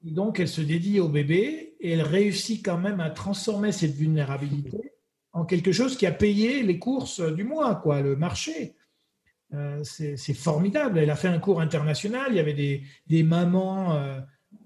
[0.01, 4.95] donc, elle se dédie au bébé et elle réussit quand même à transformer cette vulnérabilité
[5.36, 8.73] en quelque chose qui a payé les courses du mois, quoi, le marché.
[9.53, 10.97] Euh, c'est formidable.
[10.97, 12.27] Elle a fait un cours international.
[12.29, 14.19] Il y avait des, mamans euh,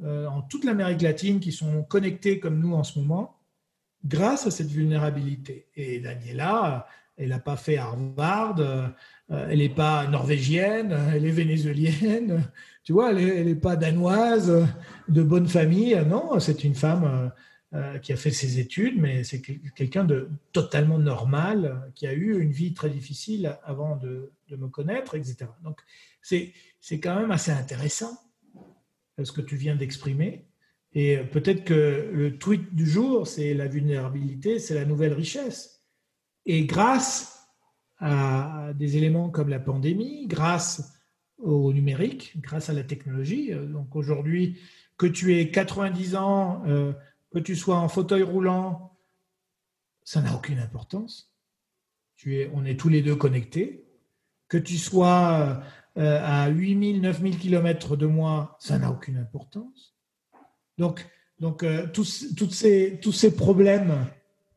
[0.03, 3.39] euh, en toute l'Amérique latine qui sont connectées comme nous en ce moment
[4.05, 5.67] grâce à cette vulnérabilité.
[5.75, 8.61] Et Daniela, elle n'a pas fait Harvard,
[9.27, 12.47] elle n'est pas norvégienne, elle est vénézuélienne,
[12.83, 14.67] tu vois, elle n'est pas danoise,
[15.07, 15.99] de bonne famille.
[16.07, 17.31] Non, c'est une femme
[17.75, 22.41] euh, qui a fait ses études, mais c'est quelqu'un de totalement normal, qui a eu
[22.41, 25.45] une vie très difficile avant de, me connaître, etc.
[25.63, 25.79] Donc,
[26.23, 26.51] c'est
[26.99, 28.17] quand même assez intéressant
[29.19, 30.47] euh, ce que tu viens d'exprimer.
[30.93, 35.83] Et peut-être que le tweet du jour, c'est la vulnérabilité, c'est la nouvelle richesse.
[36.47, 37.45] Et grâce
[37.99, 40.91] à des éléments comme la pandémie, grâce
[41.37, 44.57] au numérique, grâce à la technologie, euh, donc aujourd'hui,
[44.97, 46.63] que tu aies 90 ans,
[47.31, 48.97] que tu sois en fauteuil roulant,
[50.03, 51.31] ça n'a aucune importance.
[52.15, 53.85] Tu es, on est tous les deux connectés.
[54.47, 55.61] Que tu sois
[55.97, 59.95] euh, à 8000, 9000 km de moi, ça n'a aucune importance.
[60.77, 61.07] Donc,
[61.39, 64.07] donc euh, tous, toutes ces, tous ces problèmes,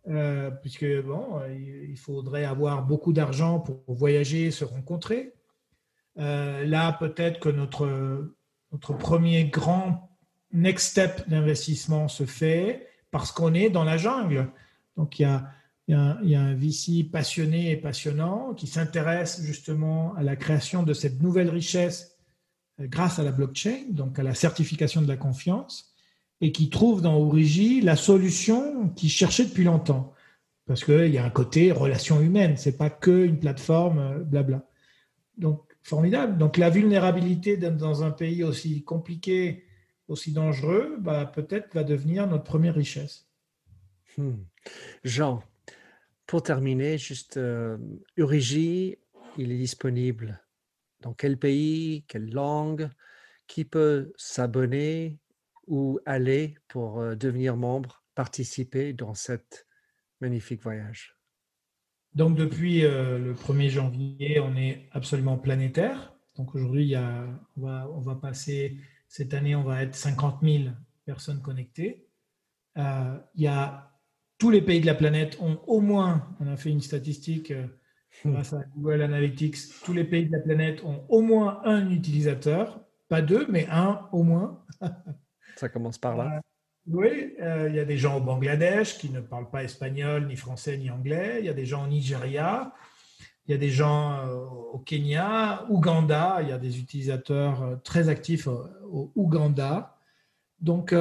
[0.09, 5.35] euh, puisque bon, il faudrait avoir beaucoup d'argent pour voyager, se rencontrer.
[6.17, 8.35] là, peut-être que notre,
[8.73, 10.12] notre premier grand
[10.53, 14.51] next step d'investissement se fait parce qu'on est dans la jungle.
[14.97, 15.53] Donc il y a,
[15.89, 21.51] il un VC passionné et passionnant qui s'intéresse justement à la création de cette nouvelle
[21.51, 22.17] richesse
[22.81, 25.93] euh, grâce à la blockchain, donc à la certification de la confiance,
[26.41, 30.13] et qui trouve dans Origi la solution qu'il cherchait depuis longtemps.
[30.67, 34.67] Parce qu'il y a un côté relation humaine, c'est pas que une plateforme euh, blabla.
[35.37, 36.39] Donc formidable.
[36.39, 39.65] Donc la vulnérabilité dans un pays aussi compliqué
[40.13, 43.29] aussi dangereux, bah, peut-être va devenir notre première richesse.
[44.17, 44.45] Hmm.
[45.05, 45.43] Jean,
[46.27, 47.79] pour terminer, juste euh,
[48.17, 48.99] Urigi,
[49.39, 50.43] il est disponible
[51.01, 52.89] dans quel pays, quelle langue,
[53.47, 55.19] qui peut s'abonner
[55.67, 59.67] ou aller pour euh, devenir membre, participer dans cet
[60.21, 61.17] magnifique voyage?
[62.15, 66.15] Donc depuis euh, le 1er janvier, on est absolument planétaire.
[66.37, 68.79] Donc aujourd'hui, on va, on va passer
[69.13, 70.65] cette année, on va être 50 000
[71.05, 72.09] personnes connectées.
[72.77, 73.91] il y a
[74.39, 77.53] tous les pays de la planète ont au moins, on a fait une statistique
[78.25, 82.81] grâce à Google Analytics, tous les pays de la planète ont au moins un utilisateur,
[83.11, 84.65] pas deux, mais un au moins.
[85.57, 86.41] Ça commence par là.
[86.87, 90.37] Oui, euh, il y a des gens au Bangladesh qui ne parlent pas espagnol, ni
[90.37, 91.37] français, ni anglais.
[91.41, 92.73] Il y a des gens au Nigeria.
[93.47, 94.37] Il y a des gens euh,
[94.73, 96.39] au Kenya, Ouganda.
[96.43, 99.99] Il y a des utilisateurs euh, très actifs au, Ouganda.
[100.61, 100.95] Donc,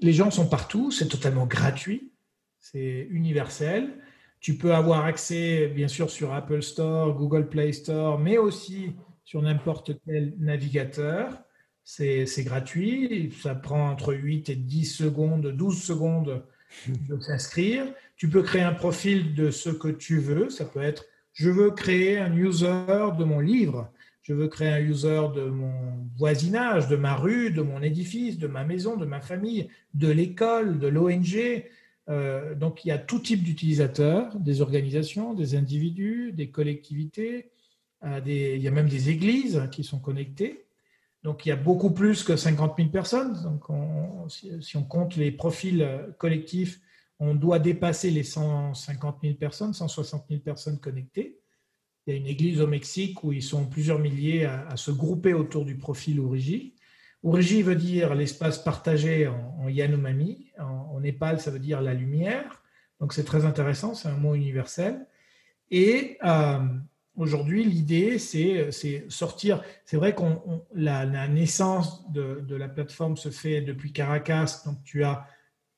[0.00, 0.92] les gens sont partout.
[0.92, 2.12] C'est totalement gratuit.
[2.60, 3.98] C'est universel.
[4.38, 8.92] Tu peux avoir accès, bien sûr, sur Apple Store, Google Play Store, mais aussi
[9.24, 11.42] sur n'importe quel navigateur.
[11.84, 16.44] C'est gratuit, ça prend entre 8 et 10 secondes, 12 secondes
[16.88, 17.84] de s'inscrire.
[18.16, 20.48] Tu peux créer un profil de ce que tu veux.
[20.48, 22.84] Ça peut être, je veux créer un user
[23.18, 23.90] de mon livre,
[24.22, 28.46] je veux créer un user de mon voisinage, de ma rue, de mon édifice, de
[28.46, 31.64] ma maison, de ma famille, de l'école, de l'ONG.
[32.08, 37.50] Euh, donc il y a tout type d'utilisateurs, des organisations, des individus, des collectivités,
[38.04, 40.64] euh, il y a même des églises qui sont connectées.
[41.22, 43.40] Donc il y a beaucoup plus que 50 000 personnes.
[43.42, 43.64] Donc
[44.28, 46.80] si, on compte les profils euh, collectifs,
[47.24, 51.38] on doit dépasser les 150 000 personnes, 160 000 personnes connectées.
[52.04, 55.32] Il y a une église au Mexique où ils sont plusieurs milliers à, se grouper
[55.32, 56.74] autour du profil Origi.
[57.22, 60.50] Origi veut dire l'espace partagé en, Yanomami.
[60.58, 62.64] En, Népal, ça veut dire la lumière.
[62.98, 65.06] Donc c'est très intéressant, c'est un mot universel.
[65.70, 66.58] Et euh,
[67.14, 69.62] Aujourd'hui, l'idée, c'est sortir.
[69.84, 70.22] C'est vrai que
[70.74, 75.26] la, naissance de, la plateforme se fait depuis Caracas, donc tu as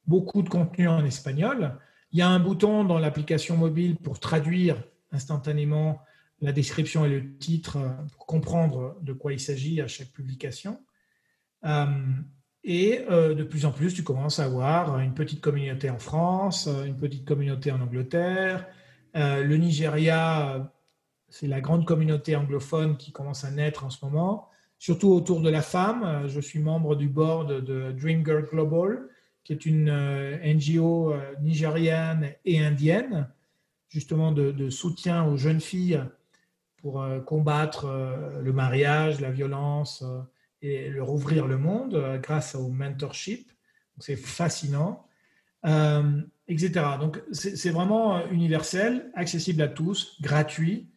[0.07, 1.79] beaucoup de contenu en espagnol.
[2.13, 4.83] Il y a un bouton dans l'application mobile pour traduire
[5.13, 6.01] instantanément
[6.41, 7.79] la description et le titre
[8.13, 10.81] pour comprendre de quoi il s'agit à chaque publication.
[11.65, 11.87] Euh,
[12.63, 16.69] et euh, de plus en plus, tu commences à avoir une petite communauté en France,
[16.87, 18.67] une petite communauté en Angleterre.
[19.17, 20.71] Euh, le Nigeria
[21.35, 25.51] c'est la grande communauté anglophone qui commence à naître en ce moment, surtout autour de
[25.51, 26.29] la femme.
[26.29, 29.09] Je suis membre du board de Dream Girl Global,
[29.45, 33.29] qui est une euh, NGO euh, nigériane et indienne,
[33.89, 36.03] justement de, soutien aux jeunes filles
[36.79, 37.87] pour euh, combattre
[38.43, 40.03] le mariage, la violence
[40.63, 43.53] et leur ouvrir le monde grâce au mentorship.
[44.01, 45.07] C'est fascinant,
[46.49, 46.73] etc.
[46.99, 50.89] Donc c'est vraiment universel, accessible à tous, gratuit.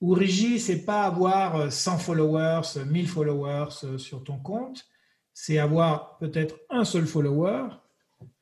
[0.00, 4.90] Ourigi, c'est pas avoir 100 followers, 1000 followers sur ton compte,
[5.32, 7.68] c'est avoir peut-être un seul follower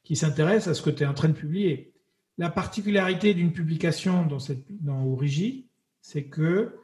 [0.09, 1.93] qui s'intéresse à ce que tu es en train de publier.
[2.39, 5.69] La particularité d'une publication dans, cette, dans Ourigi,
[6.01, 6.79] c'est que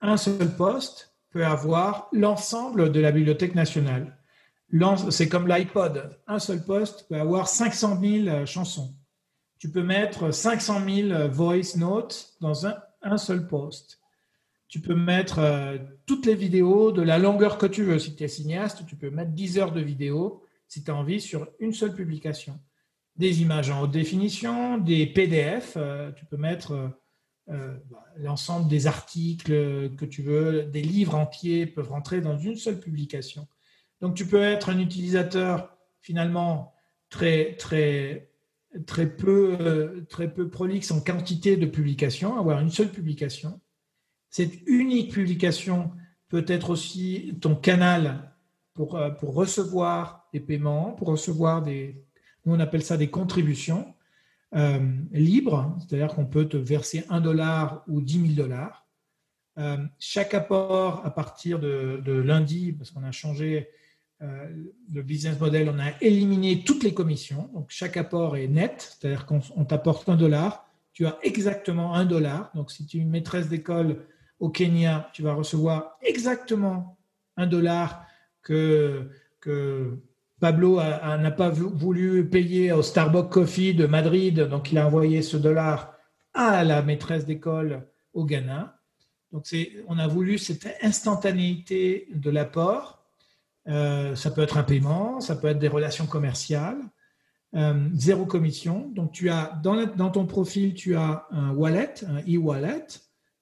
[0.00, 4.18] un seul poste peut avoir l'ensemble de la bibliothèque nationale.
[5.10, 6.18] C'est comme l'iPod.
[6.26, 8.96] Un seul poste peut avoir 500 000 euh, chansons.
[9.58, 14.00] Tu peux mettre 500 000 voice notes dans un, un seul poste
[14.68, 18.00] tu peux mettre euh, toutes les vidéos de la longueur que tu veux.
[18.00, 21.20] Si tu es cinéaste, tu peux mettre 10 heures de vidéo si tu as envie
[21.20, 22.60] sur une seule publication.
[23.16, 26.92] Des images en haute définition, des PDF, euh, tu peux mettre
[27.48, 32.56] euh, bah, l'ensemble des articles que tu veux, des livres entiers peuvent rentrer dans une
[32.56, 33.48] seule publication.
[34.00, 36.74] Donc tu peux être un utilisateur finalement
[37.08, 38.30] très très
[38.86, 43.60] très peu très peu prolixe en quantité de publications, avoir une seule publication
[44.36, 45.92] cette unique publication
[46.28, 48.34] peut être aussi ton canal
[48.74, 52.02] pour, euh, pour recevoir des paiements, pour recevoir des,
[52.44, 53.94] on appelle ça des contributions
[54.54, 54.78] euh,
[55.12, 58.86] libres, c'est-à-dire qu'on peut te verser un dollar ou 10 000 dollars.
[59.58, 63.68] Euh, chaque apport à partir de, lundi, parce qu'on a changé
[64.20, 69.26] le business model, on a éliminé toutes les commissions, donc chaque apport est net, c'est-à-dire
[69.26, 72.50] qu'on t'apporte un dollar, tu as exactement un dollar.
[72.54, 74.06] Donc si tu es une maîtresse d'école
[74.40, 76.96] au Kenya, tu vas recevoir exactement
[77.36, 78.06] un dollar
[78.42, 79.10] que,
[79.40, 79.98] que
[80.40, 85.36] Pablo n'a pas voulu payer au Starbucks Coffee de Madrid, donc il a envoyé ce
[85.36, 85.94] dollar
[86.34, 88.78] à la maîtresse d'école au Ghana.
[89.32, 89.46] Donc
[89.88, 93.04] on a voulu cette instantanéité de l'apport.
[93.68, 96.78] Euh, ça peut être un paiement, ça peut être des relations commerciales,
[97.54, 98.90] euh, zéro commission.
[98.94, 102.86] Donc tu as dans, ton profil, tu as un wallet, un e-wallet,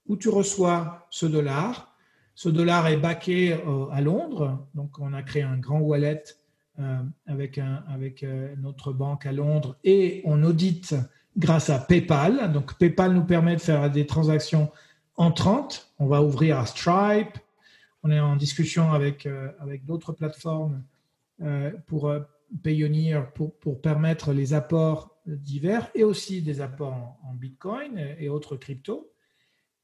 [0.07, 1.95] où tu reçois ce dollar.
[2.35, 6.23] Ce dollar est backé euh, à Londres, donc on a créé un grand wallet
[7.27, 10.95] avec, un, avec euh, notre banque à Londres et on audite
[11.37, 12.53] grâce à PayPal.
[12.53, 14.71] Donc PayPal nous permet de faire des transactions
[15.17, 15.93] entrantes.
[15.99, 17.39] On va ouvrir à Stripe.
[18.03, 19.27] On est en discussion avec,
[19.59, 20.83] avec d'autres plateformes
[21.87, 22.13] pour,
[22.63, 28.57] Payoneer pour, pour, permettre les apports divers et aussi des apports en, Bitcoin et autres
[28.57, 29.11] cryptos.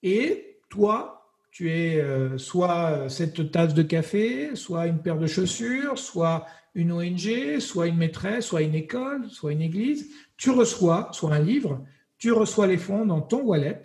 [0.03, 1.20] Et toi,
[1.51, 2.03] tu es
[2.39, 7.97] soit cette tasse de café, soit une paire de chaussures, soit une ONG, soit une
[7.97, 10.11] maîtresse, soit une école, soit une église.
[10.37, 11.85] Tu reçois soit un livre,
[12.19, 13.83] tu reçois les fonds dans ton wallet.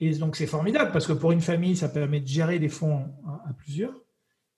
[0.00, 3.06] Et donc c'est formidable parce que pour une famille, ça permet de gérer des fonds
[3.26, 3.94] à, plusieurs.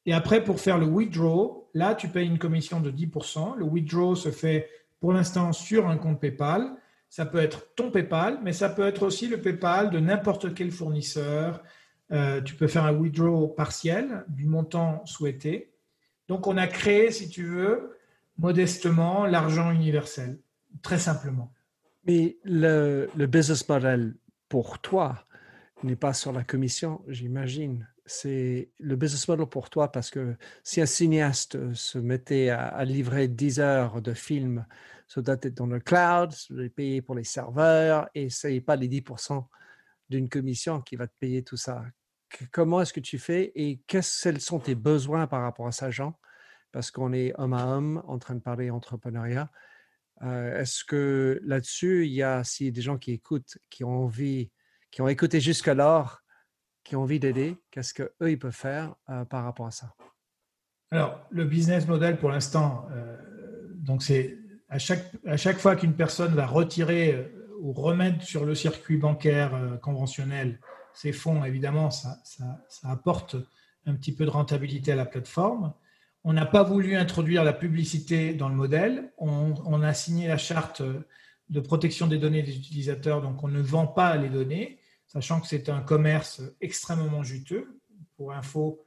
[0.06, 3.56] Et après, pour faire le withdraw, là, tu payes une commission de 10%.
[3.56, 4.68] Le withdraw se fait
[4.98, 6.70] pour l'instant sur un compte PayPal.
[7.08, 10.70] Ça peut être ton PayPal, mais ça peut être aussi le PayPal de n'importe quel
[10.70, 11.62] fournisseur.
[12.12, 15.72] Euh, tu peux faire un withdraw partiel du montant souhaité.
[16.28, 17.96] Donc, on a créé, si tu veux,
[18.38, 20.40] modestement, l'argent universel,
[20.82, 21.52] très simplement.
[22.04, 24.16] Mais le, business model
[24.48, 25.26] pour toi
[25.82, 27.86] n'est pas sur la commission, j'imagine.
[28.06, 30.34] C'est le business model pour toi parce que
[30.64, 34.66] si un cinéaste se mettait à, livrer 10 heures de film,
[35.06, 38.48] ça doit être dans le cloud, ça doit être payé pour les serveurs et ce
[38.48, 39.44] n'est pas les 10%
[40.08, 41.84] d'une commission qui va te payer tout ça
[42.52, 46.18] comment est-ce que tu fais et quels sont tes besoins par rapport à ça, Jean?
[46.72, 49.50] Parce qu'on est homme à homme en train de parler entrepreneuriat.
[50.22, 54.50] Euh, est-ce que là-dessus, il y a si des gens qui écoutent, qui ont envie,
[54.90, 56.20] qui ont écouté jusqu'alors,
[56.84, 59.94] qui ont envie d'aider, qu'est-ce qu'eux, ils peuvent faire euh, par rapport à ça?
[60.90, 63.16] Alors, le business model pour l'instant, euh,
[63.74, 64.38] donc c'est
[64.68, 69.78] à chaque, à chaque fois qu'une personne va retirer ou remettre sur le circuit bancaire
[69.82, 70.60] conventionnel
[70.94, 72.18] ces fonds, évidemment, ça,
[72.84, 73.36] apporte
[73.86, 75.72] un petit peu de rentabilité à la plateforme.
[76.24, 79.12] On n'a pas voulu introduire la publicité dans le modèle.
[79.18, 80.82] On, a signé la charte
[81.48, 85.46] de protection des données des utilisateurs, donc on ne vend pas les données, sachant que
[85.46, 87.80] c'est un commerce extrêmement juteux.
[88.16, 88.84] Pour info,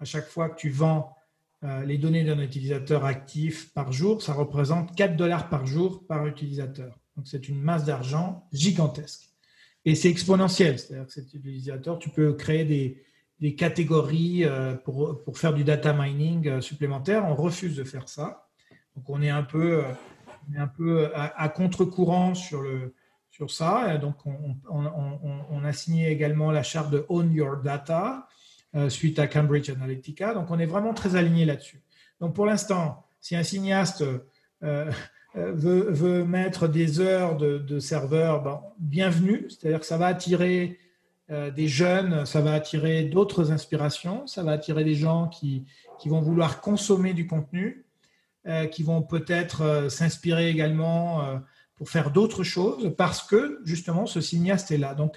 [0.00, 1.14] à chaque fois que tu vends
[1.62, 6.26] euh, les données d'un utilisateur actif par jour, ça représente 4 dollars par jour par
[6.26, 6.98] utilisateur.
[7.16, 9.31] Donc c'est une masse d'argent gigantesque.
[9.84, 13.02] Et c'est exponentiel, c'est-à-dire que cet utilisateur, tu peux créer des,
[13.42, 17.24] des catégories euh, pour, pour, faire du data mining euh, supplémentaire.
[17.26, 18.46] On refuse de faire ça.
[18.94, 19.92] Donc on est un peu, euh,
[20.48, 22.62] on est un peu à, contre-courant sur,
[23.30, 23.98] sur ça.
[23.98, 28.28] donc on, on, a signé également la charte de Own Your Data
[28.88, 30.34] suite à Cambridge Analytica.
[30.34, 31.82] Donc on est vraiment très aligné là-dessus.
[32.20, 34.04] Donc pour l'instant, si un cinéaste
[35.34, 39.46] veut, mettre des heures de, serveur, ben, bienvenue.
[39.48, 40.78] C'est-à-dire que ça va attirer
[41.30, 45.64] euh, des jeunes, ça va attirer d'autres inspirations, ça va attirer des gens qui,
[45.98, 47.84] qui vont vouloir consommer du contenu,
[48.46, 51.40] euh, qui vont peut-être s'inspirer également
[51.76, 54.94] pour faire d'autres choses parce que justement ce cinéaste est là.
[54.94, 55.16] Donc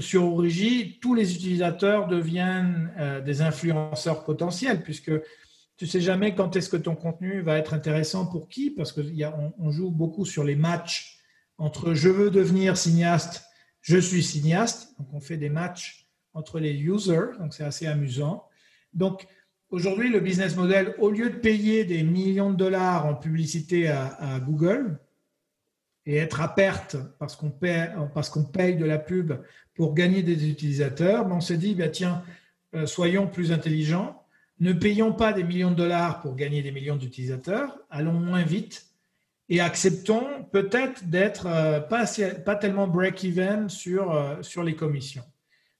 [0.00, 5.12] sur Origi, tous les utilisateurs deviennent des influenceurs potentiels puisque
[5.80, 9.54] tu sais jamais quand est-ce que ton contenu va être intéressant pour qui, parce qu'on
[9.58, 11.18] on joue beaucoup sur les matchs
[11.56, 13.46] entre je veux devenir cinéaste,
[13.80, 14.94] je suis cinéaste.
[14.98, 18.44] Donc on fait des matchs entre les users, donc c'est assez amusant.
[18.92, 19.26] Donc
[19.70, 24.38] aujourd'hui, le business model, au lieu de payer des millions de dollars en publicité à,
[24.38, 24.98] Google
[26.04, 29.32] et être à perte parce qu'on paye, parce paye de la pub
[29.72, 32.22] pour gagner des utilisateurs, ben, on s'est dit, bah, tiens,
[32.74, 34.19] euh, soyons plus intelligents
[34.60, 38.86] ne payons pas des millions de dollars pour gagner des millions d'utilisateurs, allons moins vite
[39.48, 42.06] et acceptons peut-être d'être euh, pas,
[42.56, 45.24] tellement break-even sur, euh, sur les commissions.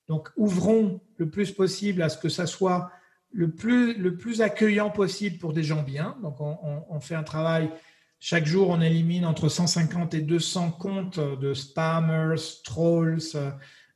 [0.09, 2.90] Donc ouvrons le plus possible à ce que ça soit
[3.32, 6.16] le plus, le plus accueillant possible pour des gens bien.
[6.20, 7.70] Donc on, fait un travail,
[8.19, 13.20] chaque jour on élimine entre 150 et 200 comptes de spammers, trolls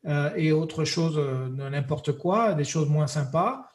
[0.07, 1.19] euh, et autres choses,
[1.51, 3.71] n'importe quoi, des choses moins sympas.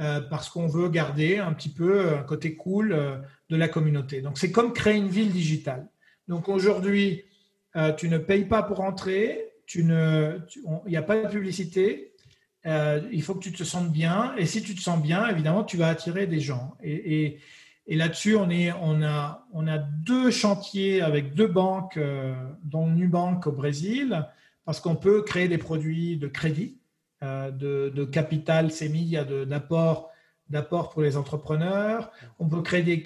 [0.00, 3.18] Euh, parce qu'on veut garder un petit peu un côté cool euh,
[3.50, 4.22] de la communauté.
[4.22, 5.86] Donc c'est comme créer une ville digitale.
[6.28, 7.24] Donc aujourd'hui,
[7.76, 12.14] euh, tu ne payes pas pour entrer, il n'y a pas de publicité,
[12.64, 14.34] il faut que tu te sentes bien.
[14.38, 16.74] Et si tu te sens bien, évidemment, tu vas attirer des gens.
[16.82, 17.38] Et,
[17.86, 21.98] là-dessus, on, a, on a deux chantiers avec deux banques,
[22.62, 24.26] dont Nubank au Brésil,
[24.64, 26.78] parce qu'on peut créer des produits de crédit.
[27.22, 30.10] Euh, de, capital il y a d'apport
[30.50, 32.12] d'apport pour les entrepreneurs.
[32.38, 33.02] On peut créer des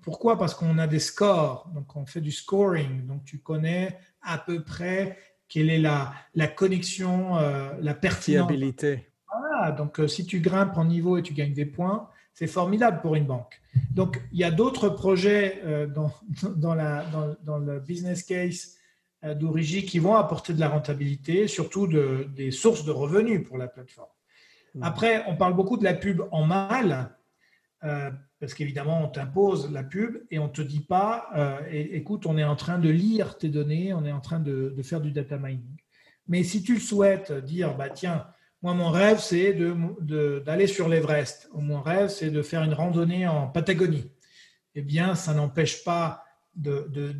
[0.00, 0.38] pourquoi?
[0.38, 4.64] Parce qu'on a des scores, donc on fait du scoring, donc tu connais à peu
[4.64, 8.50] près quelle est la, la connexion, euh, la pertinence.
[8.50, 13.02] Voilà, donc euh, si tu grimpes en niveau et tu gagnes des points, c'est formidable
[13.02, 13.60] pour une banque.
[13.90, 15.62] Donc il y a d'autres projets
[15.94, 16.12] dans,
[16.56, 18.79] dans, la, dans, dans, le business case
[19.22, 23.68] d'origine qui vont apporter de la rentabilité, surtout de, des sources de revenus pour la
[23.68, 24.08] plateforme.
[24.74, 24.82] Mmh.
[24.82, 27.16] Après, on parle beaucoup de la pub en mal.
[27.84, 28.10] Euh,
[28.40, 32.38] parce qu'évidemment, on t'impose la pub et on ne te dit pas, euh, écoute, on
[32.38, 35.36] est en train de lire tes données, on est en train de, faire du data
[35.38, 35.76] mining.
[36.26, 38.26] Mais si tu le souhaites, dire, bah, tiens,
[38.62, 39.54] moi, mon rêve, c'est
[40.44, 44.10] d'aller sur l'Everest, ou mon rêve, c'est de faire une randonnée en Patagonie,
[44.74, 46.24] eh bien, ça n'empêche pas
[46.54, 47.14] de,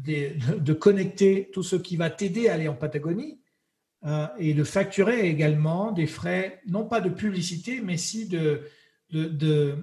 [0.59, 3.40] de, connecter tout ce qui va t'aider à aller en Patagonie
[4.05, 8.62] euh, et de facturer également des frais, non pas de publicité, mais si de,
[9.11, 9.77] de,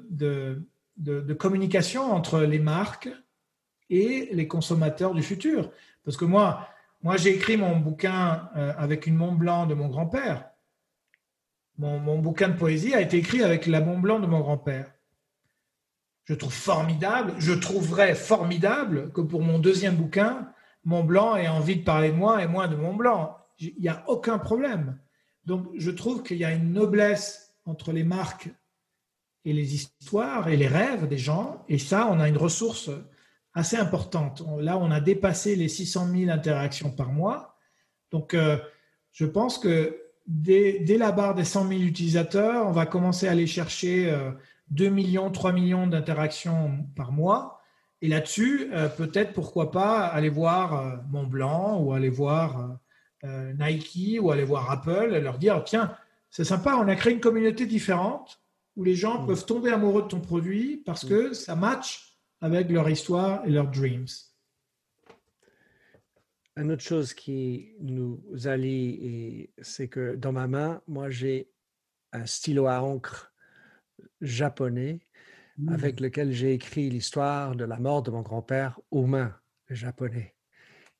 [0.97, 3.09] de, communication entre les marques
[3.89, 5.71] et les consommateurs du futur.
[6.03, 6.67] Parce que moi,
[7.01, 10.49] moi j'ai écrit mon bouquin euh, avec une Mont Blanc de mon grand-père.
[11.77, 14.91] Mon, mon, bouquin de poésie a été écrit avec la Mont Blanc de mon grand-père.
[16.27, 20.51] Je trouve formidable, je trouverais formidable que pour mon deuxième bouquin,
[20.83, 23.37] Mont Blanc ait envie de parler de moi et moi de Mont Blanc.
[23.59, 24.99] Il n'y a aucun problème.
[25.45, 28.49] Donc je trouve qu'il y a une noblesse entre les marques
[29.45, 31.63] et les histoires et les rêves des gens.
[31.69, 32.89] Et ça, on a une ressource
[33.53, 34.43] assez importante.
[34.59, 37.55] Là, on a dépassé les 600 000 interactions par mois.
[38.11, 38.57] Donc, euh,
[39.13, 39.97] je pense que
[40.27, 44.13] dès, la barre des 100 000 utilisateurs, on va commencer à aller chercher
[44.71, 47.61] 2 euh, millions, 3 millions d'interactions par mois.
[48.01, 52.77] Et là-dessus, euh, peut-être, pourquoi pas, aller voir Montblanc ou aller voir
[53.23, 55.91] Nike ou aller voir Apple et leur dire, tiens,
[56.29, 58.41] c'est sympa, on a créé une communauté différente
[58.75, 59.27] où les gens mm.
[59.27, 61.09] peuvent tomber amoureux de ton produit parce mm.
[61.09, 64.07] que ça match avec leur histoire et leurs dreams.
[66.55, 71.51] Une autre chose qui nous allie, c'est que dans ma main, moi, j'ai
[72.13, 73.31] un stylo à encre
[74.21, 74.99] japonais
[75.69, 79.35] avec lequel j'ai écrit l'histoire de la mort de mon grand-père aux mains
[79.69, 80.35] japonais.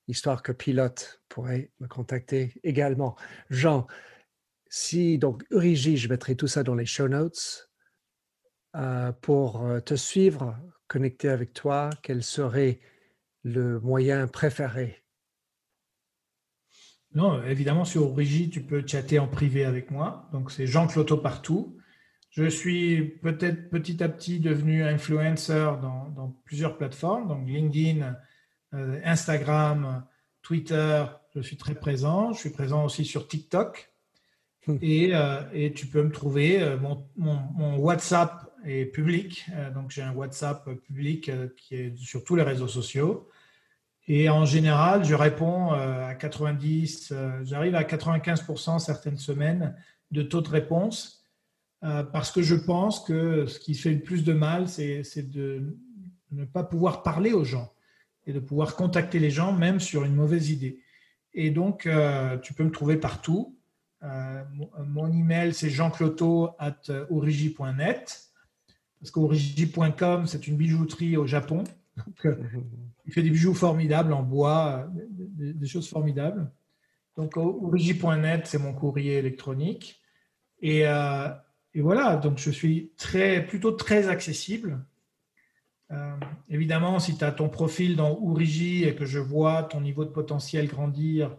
[0.08, 3.16] Histoire que Pilote pourrait me contacter également.
[3.50, 3.86] Jean,
[4.70, 7.70] si donc Urigi, je mettrai tout ça dans les show notes.
[8.76, 10.56] Euh, pour euh, te suivre,
[10.88, 12.80] connecter avec toi, quel serait
[13.44, 15.04] le moyen préféré?
[17.16, 20.30] Non, évidemment, sur Origi, tu peux chatter en privé avec moi.
[20.32, 21.78] Donc, c'est Jean Cloto partout.
[22.38, 28.16] Je suis peut-être petit à petit devenu influencer dans, plusieurs plateformes, donc LinkedIn,
[28.74, 30.06] euh, Instagram,
[30.42, 31.04] Twitter.
[31.36, 32.32] Je suis très présent.
[32.32, 33.92] Je suis présent aussi sur TikTok.
[34.68, 34.78] Hmm.
[34.82, 35.14] Et,
[35.54, 36.78] et, tu peux me trouver.
[36.80, 39.46] Mon, mon, mon, WhatsApp est public.
[39.54, 43.30] Euh, donc, j'ai un WhatsApp public euh, qui est sur tous les réseaux sociaux.
[44.08, 49.76] Et en général, je réponds euh, à 90, j'arrive à 95% certaines semaines
[50.12, 51.17] de taux de réponse
[51.82, 55.78] parce que je pense que ce qui fait le plus de mal, c'est de
[56.32, 57.72] ne pas pouvoir parler aux gens
[58.26, 60.82] et de pouvoir contacter les gens même sur une mauvaise idée.
[61.34, 61.88] Et donc,
[62.42, 63.56] tu peux me trouver partout.
[64.02, 68.28] mon email, c'est jeancloto.origi.net
[69.00, 71.64] parce qu'origi.com, c'est une bijouterie au Japon.
[72.26, 72.36] Euh,
[73.06, 76.52] il fait des bijoux formidables en bois, des, choses formidables.
[77.16, 80.02] Donc, origi.net, c'est mon courrier électronique.
[80.64, 81.30] Euh,
[81.74, 84.84] et, voilà, donc je suis très, plutôt très accessible.
[85.92, 86.16] Euh,
[86.50, 90.10] évidemment, si tu as ton profil dans Origi et que je vois ton niveau de
[90.10, 91.36] potentiel grandir,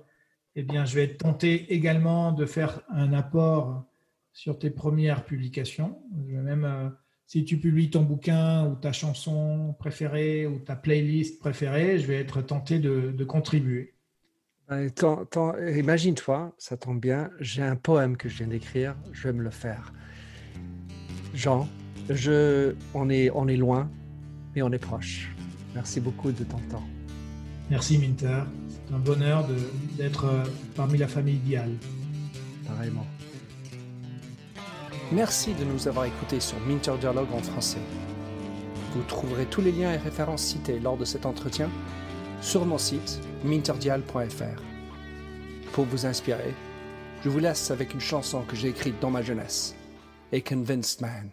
[0.55, 3.84] eh bien, je vais être tenté également de faire un apport
[4.32, 5.98] sur tes premières publications.
[6.12, 6.92] Même
[7.28, 12.16] si tu publies ton bouquin ou ta chanson préférée ou ta playlist préférée, je vais
[12.16, 13.94] être tenté de, contribuer.
[14.66, 14.90] Ben,
[15.76, 19.50] imagine-toi, ça tombe bien, j'ai un poème que je viens d'écrire, je vais me le
[19.50, 19.92] faire.
[21.39, 21.69] Jean,
[22.10, 23.89] je, on, est, on est loin,
[24.56, 25.31] mais on est proche.
[25.73, 26.82] Merci beaucoup de ton temps.
[27.70, 29.47] Merci Minter, c'est un bonheur
[29.97, 30.43] d'être euh,
[30.74, 31.77] parmi la famille idéale.
[32.66, 33.06] Pareillement.
[35.12, 37.78] Merci de nous avoir écoutés sur Minter Dialogue en français.
[38.93, 41.70] Vous trouverez tous les liens et références cités lors de cet entretien
[42.40, 44.60] sur mon site minterdial.fr.
[45.73, 46.52] Pour vous inspirer,
[47.23, 49.77] je vous laisse avec une chanson que j'ai écrite dans ma jeunesse,
[50.30, 51.32] A Convinced Man.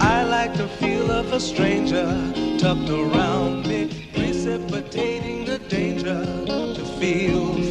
[0.00, 2.04] I like the feel of a stranger
[2.58, 6.24] tucked around me, precipitating the danger
[6.74, 7.61] to feel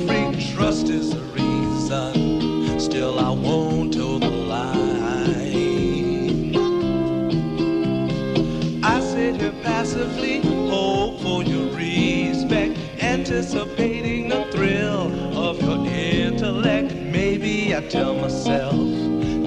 [13.42, 16.94] anticipating the thrill of your intellect.
[16.94, 18.76] Maybe I tell myself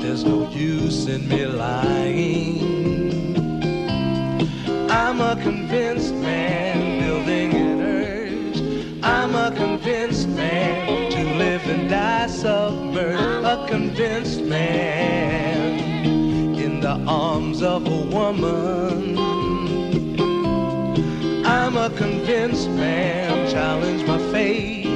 [0.02, 2.58] there's no use in me lying.
[4.90, 9.04] I'm a convinced man building an urge.
[9.04, 13.46] I'm a convinced man to live and die submerged.
[13.46, 15.78] A convinced man
[16.58, 19.14] in the arms of a woman.
[21.46, 23.23] I'm a convinced man,
[23.64, 24.86] challenge my fate.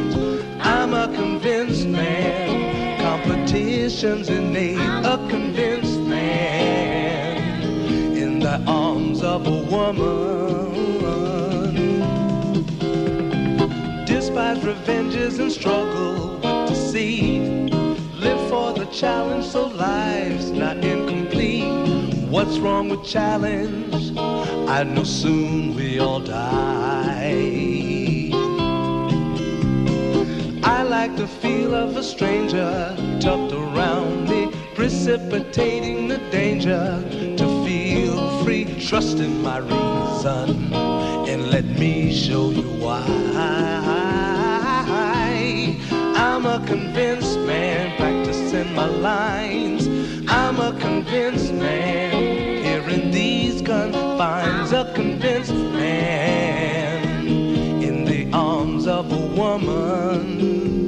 [0.60, 4.76] I'm a convinced man, competition's innate.
[5.14, 7.62] A convinced man
[8.22, 10.66] in the arms of a woman.
[14.04, 17.72] Despise revenges and struggle with deceit.
[18.24, 21.72] Live for the challenge so life's not incomplete.
[22.34, 24.12] What's wrong with challenge?
[24.76, 26.97] I know soon we all die.
[31.18, 37.04] The feel of a stranger tucked around me, precipitating the danger
[37.36, 38.64] to feel free.
[38.86, 43.04] Trust in my reason and let me show you why.
[46.14, 49.88] I'm a convinced man practicing my lines.
[50.28, 52.12] I'm a convinced man
[52.62, 54.70] here in these confines.
[54.70, 57.26] A convinced man
[57.82, 60.87] in the arms of a woman.